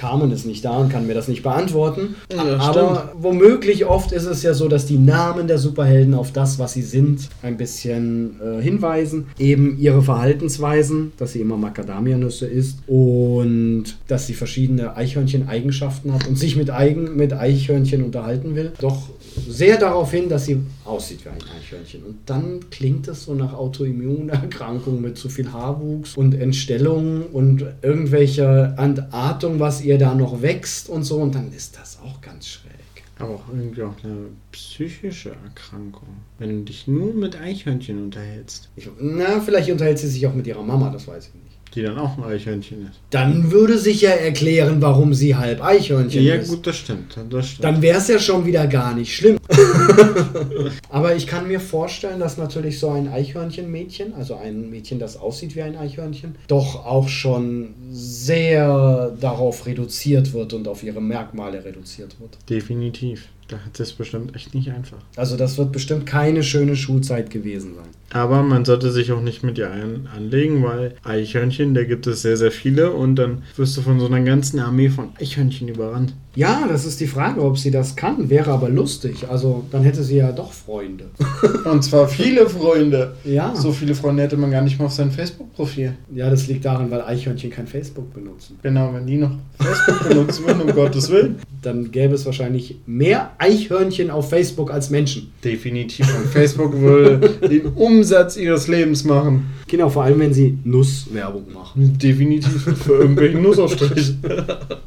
[0.00, 2.14] Carmen ist nicht da und kann mir das nicht beantworten.
[2.34, 6.58] Ja, aber womöglich oft ist es ja so, dass die Namen der Superhelden auf das,
[6.58, 9.26] was sie sind, ein bisschen äh, hinweisen.
[9.38, 16.38] Eben ihre Verhaltensweisen, dass sie immer Macadamianüsse isst und dass sie verschiedene Eichhörnchen-Eigenschaften hat und
[16.38, 18.72] sich mit, Eigen, mit Eichhörnchen unterhalten will.
[18.80, 19.02] Doch
[19.48, 22.02] sehr darauf hin, dass sie aussieht wie ein Eichhörnchen.
[22.02, 28.76] Und dann klingt es so nach Autoimmunerkrankung mit zu viel Haarwuchs und Entstellung und irgendwelcher
[28.78, 31.16] Entartung, was ihr da noch wächst und so.
[31.18, 32.70] Und dann ist das auch ganz schräg.
[33.18, 36.08] Aber auch irgendwie auch eine psychische Erkrankung.
[36.38, 40.46] Wenn du dich nur mit Eichhörnchen unterhältst, Ich, na, vielleicht unterhält sie sich auch mit
[40.46, 41.49] ihrer Mama, das weiß ich nicht.
[41.74, 43.00] Die dann auch ein Eichhörnchen ist.
[43.10, 46.48] Dann würde sich ja erklären, warum sie halb Eichhörnchen Ja, ist.
[46.50, 47.16] gut, das stimmt.
[47.30, 47.64] Das stimmt.
[47.64, 49.38] Dann wäre es ja schon wieder gar nicht schlimm.
[50.88, 55.54] Aber ich kann mir vorstellen, dass natürlich so ein Eichhörnchenmädchen, also ein Mädchen, das aussieht
[55.56, 62.16] wie ein Eichhörnchen, doch auch schon sehr darauf reduziert wird und auf ihre Merkmale reduziert
[62.20, 62.36] wird.
[62.48, 63.28] Definitiv.
[63.50, 64.98] Da hat es bestimmt echt nicht einfach.
[65.16, 67.88] Also das wird bestimmt keine schöne Schulzeit gewesen sein.
[68.12, 72.22] Aber man sollte sich auch nicht mit ihr ein anlegen, weil Eichhörnchen, da gibt es
[72.22, 76.14] sehr, sehr viele und dann wirst du von so einer ganzen Armee von Eichhörnchen überrannt.
[76.36, 78.30] Ja, das ist die Frage, ob sie das kann.
[78.30, 79.28] Wäre aber lustig.
[79.28, 81.06] Also dann hätte sie ja doch Freunde.
[81.64, 83.16] Und zwar viele Freunde.
[83.24, 83.54] Ja.
[83.56, 85.94] So viele Freunde hätte man gar nicht mal auf seinem Facebook-Profil.
[86.14, 88.58] Ja, das liegt daran, weil Eichhörnchen kein Facebook benutzen.
[88.62, 91.40] Genau, wenn die noch Facebook benutzen würden, um Gottes Willen.
[91.62, 95.32] Dann gäbe es wahrscheinlich mehr Eichhörnchen auf Facebook als Menschen.
[95.42, 96.06] Definitiv.
[96.16, 99.46] Und Facebook würde den Umsatz ihres Lebens machen.
[99.66, 101.98] Genau, vor allem wenn sie Nusswerbung machen.
[101.98, 104.14] Definitiv für irgendwelchen Nussaufstrich.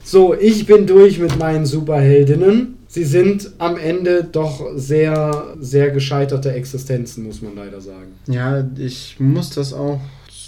[0.04, 2.78] So, ich bin durch mit meinen Superheldinnen.
[2.88, 8.12] Sie sind am Ende doch sehr, sehr gescheiterte Existenzen, muss man leider sagen.
[8.28, 10.00] Ja, ich muss das auch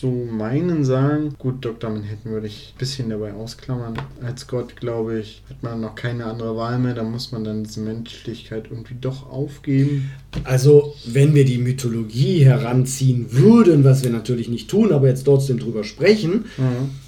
[0.05, 1.33] zu meinen sagen.
[1.39, 1.89] Gut, Dr.
[1.89, 3.95] Manhattan würde ich ein bisschen dabei ausklammern.
[4.23, 6.93] Als Gott, glaube ich, hat man noch keine andere Wahl mehr.
[6.93, 10.11] Da muss man dann diese Menschlichkeit irgendwie doch aufgeben.
[10.43, 15.59] Also, wenn wir die Mythologie heranziehen würden, was wir natürlich nicht tun, aber jetzt trotzdem
[15.59, 16.45] drüber sprechen,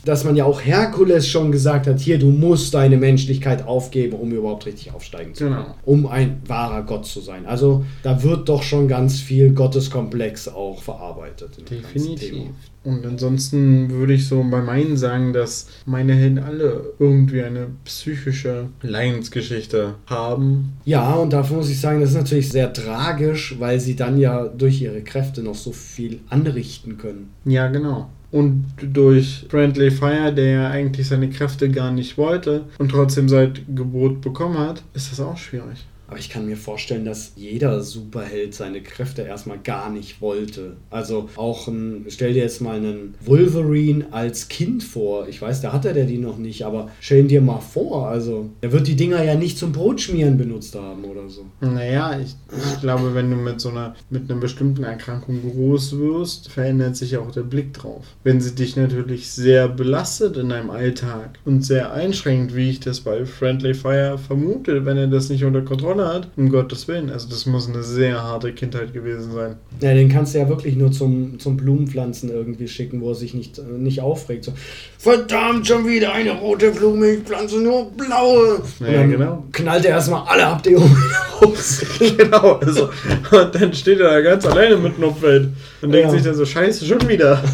[0.05, 4.32] dass man ja auch Herkules schon gesagt hat, hier, du musst deine Menschlichkeit aufgeben, um
[4.32, 5.57] überhaupt richtig aufsteigen zu können.
[5.57, 5.75] Genau.
[5.86, 7.45] Um ein wahrer Gott zu sein.
[7.45, 11.57] Also, da wird doch schon ganz viel Gotteskomplex auch verarbeitet.
[11.69, 12.49] Definitiv.
[12.84, 18.67] Und ansonsten würde ich so bei meinen sagen, dass meine Helden alle irgendwie eine psychische
[18.82, 20.78] Leidensgeschichte haben.
[20.86, 23.16] Ja, und dafür muss ich sagen, das ist natürlich sehr tragisch,
[23.59, 27.30] weil sie dann ja durch ihre Kräfte noch so viel anrichten können.
[27.45, 28.09] Ja, genau.
[28.32, 33.61] und durch Friendly Fire, der ja eigentlich seine Kräfte gar nicht wollte und trotzdem seit
[33.74, 35.86] Geburt bekommen hat, ist das auch schwierig.
[36.08, 40.78] Aber ich kann mir vorstellen, dass jeder Superheld seine Kräfte erstmal gar nicht wollte.
[40.89, 45.28] Also auch ein, stell dir jetzt mal einen Wolverine als Kind vor.
[45.28, 48.08] Ich weiß, da hatte der die noch nicht, aber stell ihn dir mal vor.
[48.08, 51.45] Also, er wird die Dinger ja nicht zum Brotschmieren benutzt haben oder so.
[51.60, 52.36] Naja, ich,
[52.74, 57.18] ich glaube, wenn du mit so einer, mit einer bestimmten Erkrankung groß wirst, verändert sich
[57.18, 58.05] auch der Blick drauf.
[58.24, 63.01] Wenn sie dich natürlich sehr belastet in deinem Alltag und sehr einschränkt, wie ich das
[63.01, 67.10] bei Friendly Fire vermute, wenn er das nicht unter Kontrolle hat, um Gottes Willen.
[67.10, 69.56] Also das muss eine sehr harte Kindheit gewesen sein.
[69.82, 73.34] Ja, den kannst du ja wirklich nur zum, zum Blumenpflanzen irgendwie schicken, wo er sich
[73.34, 74.45] nicht, nicht aufregt.
[74.45, 74.54] So,
[74.98, 78.62] verdammt, schon wieder eine rote Blume, ich pflanze nur blaue.
[78.80, 79.43] Ja, dann genau.
[79.52, 80.95] knallt er erstmal alle Abdeckungen
[81.41, 81.82] raus.
[82.00, 82.54] genau.
[82.56, 82.89] Also,
[83.32, 85.50] und dann steht er da ganz alleine mit einem Feld
[85.82, 86.12] und denkt Ja.
[86.12, 87.41] sich dann so, scheiße, schon wieder.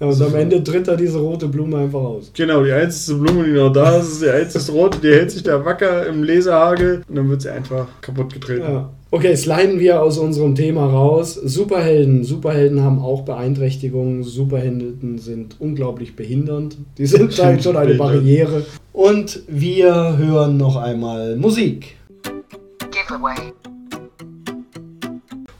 [0.00, 2.30] Ja, und am Ende tritt er diese rote Blume einfach aus.
[2.34, 5.42] Genau, die einzige Blume, die noch da ist, ist die einzige rote, die hält sich
[5.42, 8.62] da wacker im Laserhagel und dann wird sie einfach kaputt getreten.
[8.62, 8.90] Ja.
[9.10, 11.34] Okay, sliden wir aus unserem Thema raus.
[11.34, 12.24] Superhelden.
[12.24, 14.22] Superhelden haben auch Beeinträchtigungen.
[14.22, 16.76] Superhelden sind unglaublich behindernd.
[16.98, 17.94] Die sind halt schon eine.
[17.94, 18.66] Barriere.
[18.92, 21.96] Und wir hören noch einmal Musik.
[22.90, 23.52] Giveaway.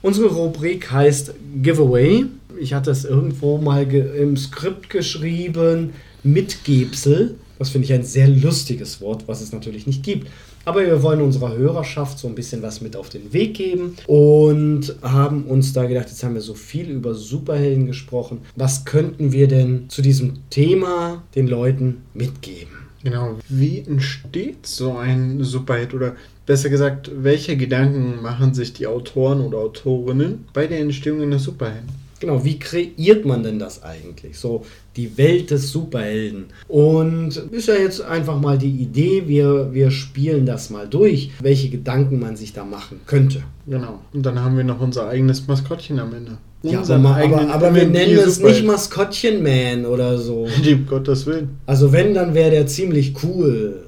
[0.03, 2.27] Unsere Rubrik heißt Giveaway.
[2.61, 5.95] Ich hatte es irgendwo mal im Skript geschrieben.
[6.23, 7.37] Mitgebsel.
[7.59, 10.29] Das finde ich ein sehr lustiges Wort, was es natürlich nicht gibt.
[10.69, 14.95] Aber wir wollen unserer Hörerschaft so ein bisschen was mit auf den Weg geben und
[15.01, 18.43] haben uns da gedacht, jetzt haben wir so viel über Superhelden gesprochen.
[18.55, 22.69] Was könnten wir denn zu diesem Thema den Leuten mitgeben?
[23.03, 23.39] Genau.
[23.49, 29.57] Wie entsteht so ein Superheld oder besser gesagt, welche Gedanken machen sich die Autoren oder
[29.57, 31.89] Autorinnen bei der Entstehung eines Superhelden?
[32.21, 34.39] Genau, wie kreiert man denn das eigentlich?
[34.39, 34.65] So
[34.97, 36.47] die Welt des Superhelden.
[36.67, 41.71] Und ist ja jetzt einfach mal die Idee, wir, wir spielen das mal durch, welche
[41.71, 43.43] Gedanken man sich da machen könnte.
[43.67, 44.01] Genau.
[44.13, 46.39] Und dann haben wir noch unser eigenes Maskottchen am Ende.
[46.63, 50.49] Ja, aber, aber, aber wir nennen es nicht Maskottchen Man oder so.
[50.63, 51.59] Lieb Gottes Willen.
[51.67, 53.85] Also wenn, dann wäre der ziemlich cool.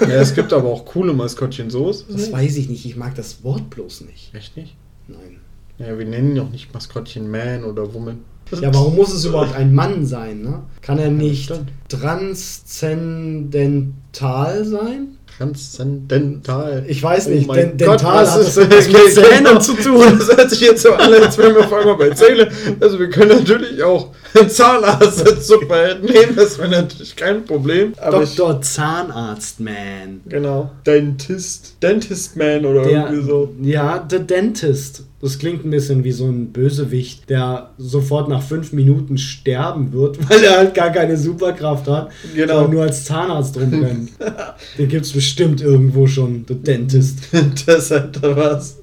[0.00, 1.68] Ja, es gibt aber auch coole Maskottchen.
[1.68, 4.34] So ist es Das weiß ich nicht, ich mag das Wort bloß nicht.
[4.34, 4.76] Echt nicht?
[5.08, 5.40] Nein.
[5.78, 8.20] Ja, wir nennen ihn auch nicht Maskottchen Man oder Woman.
[8.60, 10.40] Ja, warum muss es überhaupt ein Mann sein?
[10.42, 10.62] Ne?
[10.80, 11.68] Kann er nicht stimmt.
[11.88, 15.18] transzendental sein?
[15.36, 16.84] Transzendental.
[16.88, 19.74] Ich weiß Oh nicht, mein den- Gott, dental was hat ist das mit Zähnen zu
[19.74, 20.04] tun.
[20.18, 22.48] Das hört sich jetzt so an, als wären wir vor allem bei Zähne.
[22.80, 27.92] Also wir können natürlich auch einen Zahnarzt als Superheld nehmen, das wäre natürlich kein Problem.
[28.00, 28.62] Aber Dr.
[28.62, 30.20] Zahnarzt Man.
[30.26, 30.70] genau.
[30.86, 31.76] Dentist.
[31.82, 33.52] Dentist Man oder Der, irgendwie so.
[33.60, 35.02] Ja, The Dentist.
[35.20, 40.18] Das klingt ein bisschen wie so ein Bösewicht, der sofort nach fünf Minuten sterben wird,
[40.30, 42.52] weil er halt gar keine Superkraft hat, Genau.
[42.54, 44.10] sondern nur als Zahnarzt rumrennt.
[44.78, 47.20] Den gibt es bestimmt irgendwo schon, The Dentist.
[47.66, 48.78] Das hätte was.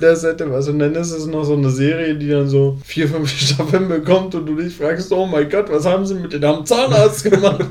[0.00, 0.68] Das hätte was.
[0.68, 4.34] Und dann ist es noch so eine Serie, die dann so vier, fünf Staffeln bekommt
[4.36, 7.66] und du dich fragst, oh mein Gott, was haben sie mit den armen Zahnarzt gemacht?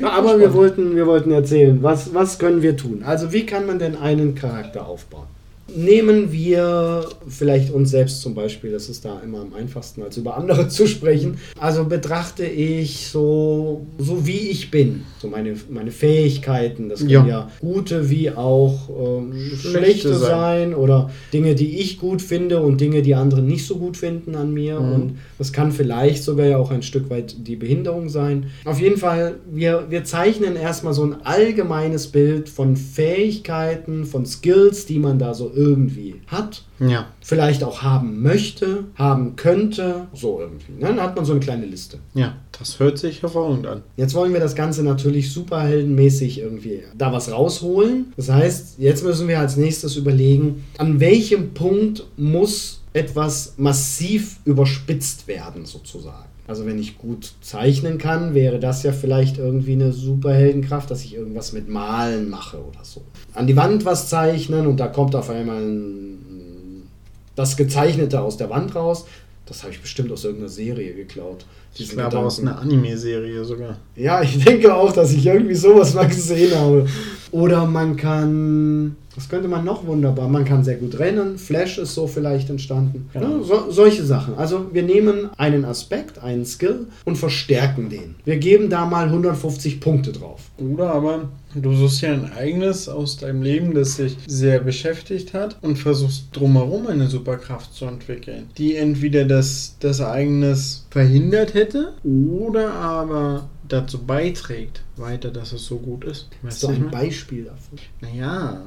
[0.00, 3.02] Ja, aber wir wollten, wir wollten erzählen, was, was können wir tun?
[3.04, 5.26] Also wie kann man denn einen Charakter aufbauen?
[5.74, 10.36] Nehmen wir vielleicht uns selbst zum Beispiel, das ist da immer am einfachsten, als über
[10.36, 11.38] andere zu sprechen.
[11.58, 17.26] Also betrachte ich so, so wie ich bin, so meine, meine Fähigkeiten, das können Ja.
[17.26, 20.28] ja, gute wie auch ähm, Schlechte schlechte sein.
[20.28, 24.34] sein oder Dinge, die ich gut finde und Dinge, die andere nicht so gut finden
[24.34, 24.80] an mir.
[24.80, 24.92] Mhm.
[24.92, 28.46] Und das kann vielleicht sogar ja auch ein Stück weit die Behinderung sein.
[28.64, 34.86] Auf jeden Fall, wir, wir zeichnen erstmal so ein allgemeines Bild von Fähigkeiten, von Skills,
[34.86, 36.62] die man da so irgendwie hat.
[36.78, 37.06] Ja.
[37.20, 40.72] Vielleicht auch haben möchte, haben könnte, so irgendwie.
[40.72, 40.86] ne?
[40.86, 41.98] Dann hat man so eine kleine Liste.
[42.14, 43.82] Ja, das hört sich hervorragend an.
[43.96, 48.12] Jetzt wollen wir das Ganze natürlich superheldenmäßig irgendwie da was rausholen.
[48.16, 55.26] Das heißt, jetzt müssen wir als nächstes überlegen, an welchem Punkt muss etwas massiv überspitzt
[55.26, 56.27] werden, sozusagen.
[56.48, 61.14] Also wenn ich gut zeichnen kann, wäre das ja vielleicht irgendwie eine Superheldenkraft, dass ich
[61.14, 63.02] irgendwas mit Malen mache oder so.
[63.34, 66.88] An die Wand was zeichnen und da kommt auf einmal ein,
[67.36, 69.04] das Gezeichnete aus der Wand raus.
[69.44, 71.44] Das habe ich bestimmt aus irgendeiner Serie geklaut.
[71.74, 72.60] Ich glaube aus Gedanken.
[72.60, 73.76] einer Anime-Serie sogar.
[73.94, 76.86] Ja, ich denke auch, dass ich irgendwie sowas mal gesehen habe.
[77.30, 80.28] Oder man kann Was könnte man noch wunderbar?
[80.28, 81.38] Man kann sehr gut rennen.
[81.38, 83.08] Flash ist so vielleicht entstanden.
[83.12, 83.42] Genau.
[83.42, 84.34] So, solche Sachen.
[84.36, 88.14] Also wir nehmen einen Aspekt, einen Skill und verstärken den.
[88.24, 90.42] Wir geben da mal 150 Punkte drauf.
[90.58, 95.56] Oder aber du suchst ja ein eigenes aus deinem Leben, das dich sehr beschäftigt hat
[95.62, 102.72] und versuchst drumherum eine Superkraft zu entwickeln, die entweder das, das Ereignis verhindert hätte oder
[102.72, 106.28] aber dazu beiträgt, weiter, dass es so gut ist.
[106.42, 106.90] Das ist doch ein?
[106.90, 107.78] Beispiel davon.
[108.00, 108.62] Naja,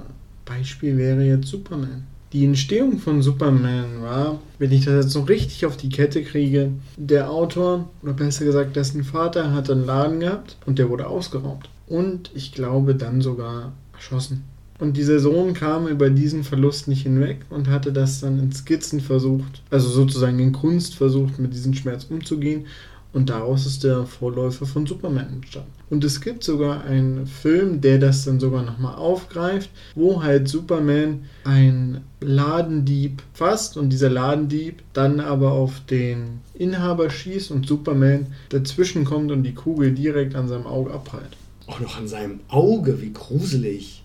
[0.46, 2.04] Beispiel wäre jetzt Superman.
[2.34, 6.72] Die Entstehung von Superman war, wenn ich das jetzt noch richtig auf die Kette kriege,
[6.96, 11.68] der Autor, oder besser gesagt dessen Vater, hat einen Laden gehabt und der wurde ausgeraubt.
[11.92, 14.46] Und ich glaube dann sogar erschossen.
[14.80, 19.02] Und dieser Sohn kam über diesen Verlust nicht hinweg und hatte das dann in Skizzen
[19.02, 22.66] versucht, also sozusagen in Kunst versucht, mit diesem Schmerz umzugehen.
[23.12, 25.70] Und daraus ist der Vorläufer von Superman entstanden.
[25.89, 31.26] Und es gibt sogar einen Film, der das dann sogar nochmal aufgreift, wo halt Superman
[31.44, 39.04] ein Ladendieb fasst und dieser Ladendieb dann aber auf den Inhaber schießt und Superman dazwischen
[39.04, 41.36] kommt und die Kugel direkt an seinem Auge abprallt.
[41.72, 44.04] Auch noch an seinem Auge, wie gruselig.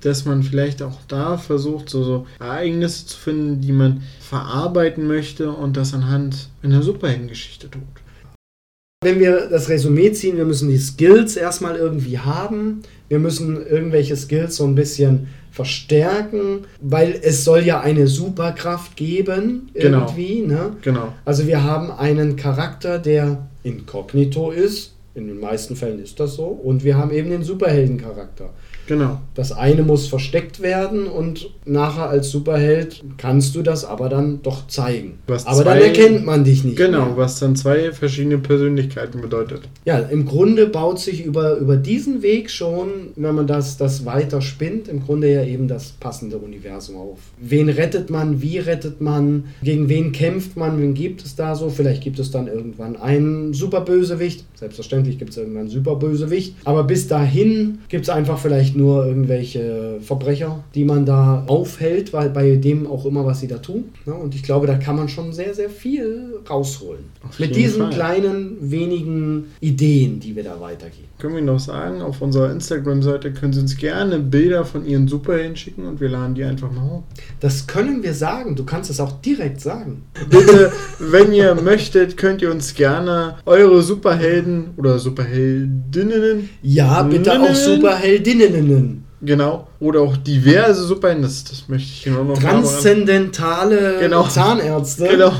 [0.00, 5.50] Dass man vielleicht auch da versucht, so, so Ereignisse zu finden, die man verarbeiten möchte
[5.52, 7.82] und das anhand einer Superheldengeschichte tut.
[9.02, 12.80] Wenn wir das Resümee ziehen, wir müssen die Skills erstmal irgendwie haben.
[13.08, 19.68] Wir müssen irgendwelche Skills so ein bisschen verstärken, weil es soll ja eine Superkraft geben
[19.74, 20.06] Genau.
[20.06, 20.42] irgendwie.
[20.42, 20.76] Ne?
[20.82, 21.12] Genau.
[21.26, 24.94] Also wir haben einen Charakter, der inkognito ist.
[25.20, 26.46] In den meisten Fällen ist das so.
[26.46, 28.50] Und wir haben eben den Superheldencharakter.
[28.90, 29.20] Genau.
[29.34, 34.66] Das eine muss versteckt werden und nachher als Superheld kannst du das aber dann doch
[34.66, 35.18] zeigen.
[35.28, 36.76] Was aber dann zwei- erkennt man dich nicht.
[36.76, 37.16] Genau, mehr.
[37.16, 39.60] was dann zwei verschiedene Persönlichkeiten bedeutet.
[39.84, 44.40] Ja, im Grunde baut sich über, über diesen Weg schon, wenn man das, das weiter
[44.42, 47.18] spinnt, im Grunde ja eben das passende Universum auf.
[47.40, 51.70] Wen rettet man, wie rettet man, gegen wen kämpft man, wen gibt es da so?
[51.70, 54.44] Vielleicht gibt es dann irgendwann einen Superbösewicht.
[54.56, 56.56] Selbstverständlich gibt es irgendwann einen Superbösewicht.
[56.64, 62.30] Aber bis dahin gibt es einfach vielleicht nur irgendwelche Verbrecher, die man da aufhält, weil
[62.30, 63.84] bei dem auch immer, was sie da tun.
[64.06, 67.04] Ja, und ich glaube, da kann man schon sehr, sehr viel rausholen.
[67.28, 67.90] Auf Mit diesen Fall.
[67.90, 71.08] kleinen, wenigen Ideen, die wir da weitergeben.
[71.18, 75.54] Können wir noch sagen, auf unserer Instagram-Seite können Sie uns gerne Bilder von Ihren Superhelden
[75.54, 77.02] schicken und wir laden die einfach mal hoch.
[77.40, 78.56] Das können wir sagen.
[78.56, 80.02] Du kannst es auch direkt sagen.
[80.30, 87.54] Bitte, wenn ihr möchtet, könnt ihr uns gerne eure Superhelden oder Superheldinnen, Ja, bitte auch
[87.54, 88.69] Superheldinnen.
[89.22, 94.24] Genau, oder auch diverse Superhelden, das, das möchte ich genau noch Transzendentale Genau.
[94.28, 95.08] Zahnärzte.
[95.08, 95.32] Genau.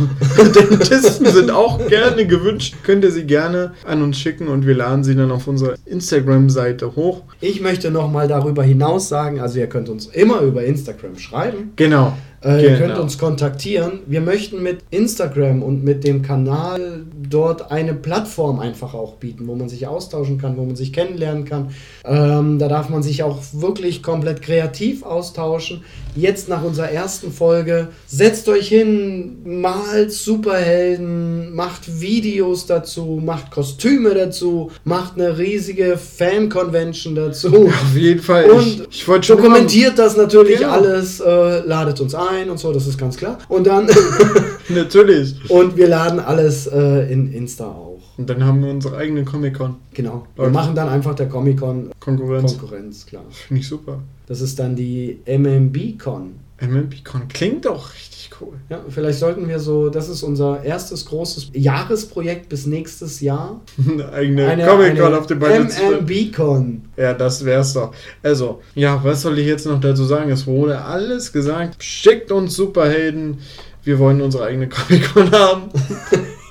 [0.54, 2.74] Dentisten sind auch gerne gewünscht.
[2.82, 6.96] Könnt ihr sie gerne an uns schicken und wir laden sie dann auf unserer Instagram-Seite
[6.96, 7.22] hoch.
[7.40, 11.72] Ich möchte noch mal darüber hinaus sagen, also ihr könnt uns immer über Instagram schreiben.
[11.76, 12.14] Genau.
[12.42, 12.86] Äh, Ihr Genau.
[12.86, 14.00] könnt uns kontaktieren.
[14.06, 19.54] Wir möchten mit Instagram und mit dem Kanal dort eine Plattform einfach auch bieten, wo
[19.56, 21.68] man sich austauschen kann, wo man sich kennenlernen kann.
[22.02, 25.82] Ähm, da darf man sich auch wirklich komplett kreativ austauschen.
[26.16, 34.12] Jetzt nach unserer ersten Folge, setzt euch hin, malt Superhelden, macht Videos dazu, macht Kostüme
[34.14, 37.66] dazu, macht eine riesige Fan-Convention dazu.
[37.68, 38.50] Auf jeden Fall.
[38.50, 40.72] Und ich, ich Dokumentiert das natürlich Genau.
[40.72, 43.38] alles, äh, ladet uns ein und so, das ist ganz klar.
[43.48, 43.88] Und dann,
[44.68, 45.34] natürlich.
[45.48, 47.89] und wir laden alles äh, in Insta auch.
[48.20, 49.76] Und dann haben wir unsere eigene Comic-Con.
[49.94, 50.26] Genau.
[50.36, 50.52] Wir Okay.
[50.52, 52.58] machen dann einfach der Comic-Con Konkurrenz.
[52.58, 53.22] Konkurrenz, klar.
[53.30, 54.00] Finde ich super.
[54.26, 56.32] Das ist dann die MMB-Con.
[56.60, 58.52] MMP-Con klingt auch richtig cool.
[58.68, 63.62] Ja, vielleicht sollten wir so, das ist unser erstes großes Jahresprojekt bis nächstes Jahr.
[64.12, 65.38] Eine eigene Comic-Con auf dem.
[65.38, 66.82] MMB-Con.
[66.98, 67.94] Ja, das wär's doch.
[68.22, 70.30] Also, ja, was soll ich jetzt noch dazu sagen?
[70.30, 71.82] Es wurde alles gesagt.
[71.82, 73.38] Schickt uns Superhelden.
[73.82, 75.62] Wir wollen unsere eigene Comic-Con haben.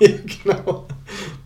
[0.00, 0.86] genau.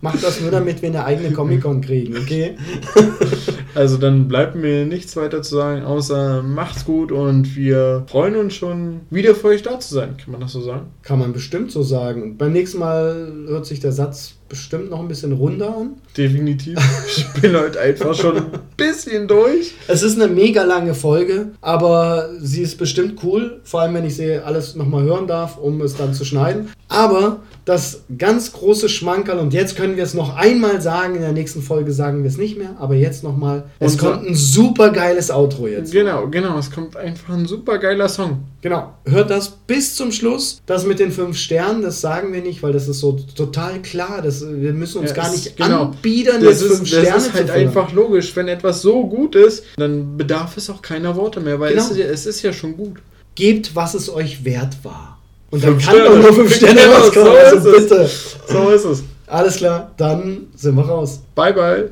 [0.05, 2.55] Macht das nur, damit wir eine eigene Comic-Con kriegen, okay?
[3.75, 8.53] Also dann bleibt mir nichts weiter zu sagen, außer macht's gut und wir freuen uns
[8.53, 10.15] schon, wieder für euch da zu sein.
[10.15, 10.85] Kann man das so sagen?
[11.03, 12.23] Kann man bestimmt so sagen.
[12.23, 15.95] Und beim nächsten Mal hört sich der Satz bestimmt noch ein bisschen runder an.
[16.15, 16.79] Definitiv.
[17.07, 18.45] Ich bin heute einfach schon ein
[18.77, 19.73] bisschen durch.
[19.89, 24.15] Es ist eine mega lange Folge, aber sie ist bestimmt cool, vor allem wenn ich
[24.15, 26.69] sie alles nochmal hören darf, um es dann zu schneiden.
[26.87, 31.31] Aber das ganz große Schmankerl, und jetzt können wir es noch einmal sagen, in der
[31.31, 35.31] nächsten Folge sagen wir es nicht mehr, aber jetzt nochmal, es kommt ein super geiles
[35.31, 35.91] Outro jetzt.
[35.91, 36.59] Genau, genau.
[36.59, 38.43] Es kommt einfach ein super geiler Song.
[38.61, 38.93] Genau.
[39.05, 40.61] Hört das bis zum Schluss.
[40.67, 44.21] Das mit den fünf Sternen, das sagen wir nicht, weil das ist so total klar.
[44.23, 45.85] Das, wir müssen uns Ja, gar nicht genau.
[45.85, 48.35] anbiedern, Das ist, fünf das Sterne ist halt einfach logisch.
[48.35, 51.85] Wenn etwas so gut ist, dann bedarf es auch keiner Worte mehr, weil Genau.
[51.91, 52.97] es, es ist ja schon gut.
[53.33, 55.14] Gebt, was es euch wert war.
[55.55, 56.09] Und dann Fünf kann Sterne.
[56.09, 57.27] doch nur fünf Sterne Genau, rauskommen.
[57.31, 57.89] so also ist es.
[57.89, 58.09] bitte.
[58.53, 59.03] So ist es.
[59.27, 61.19] Alles klar, dann sind wir raus.
[61.33, 61.89] Bye, bye.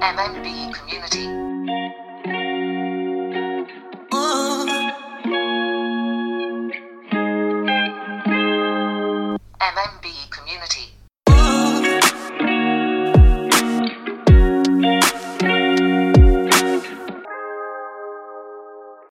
[0.00, 0.46] MMB
[0.76, 1.28] Community.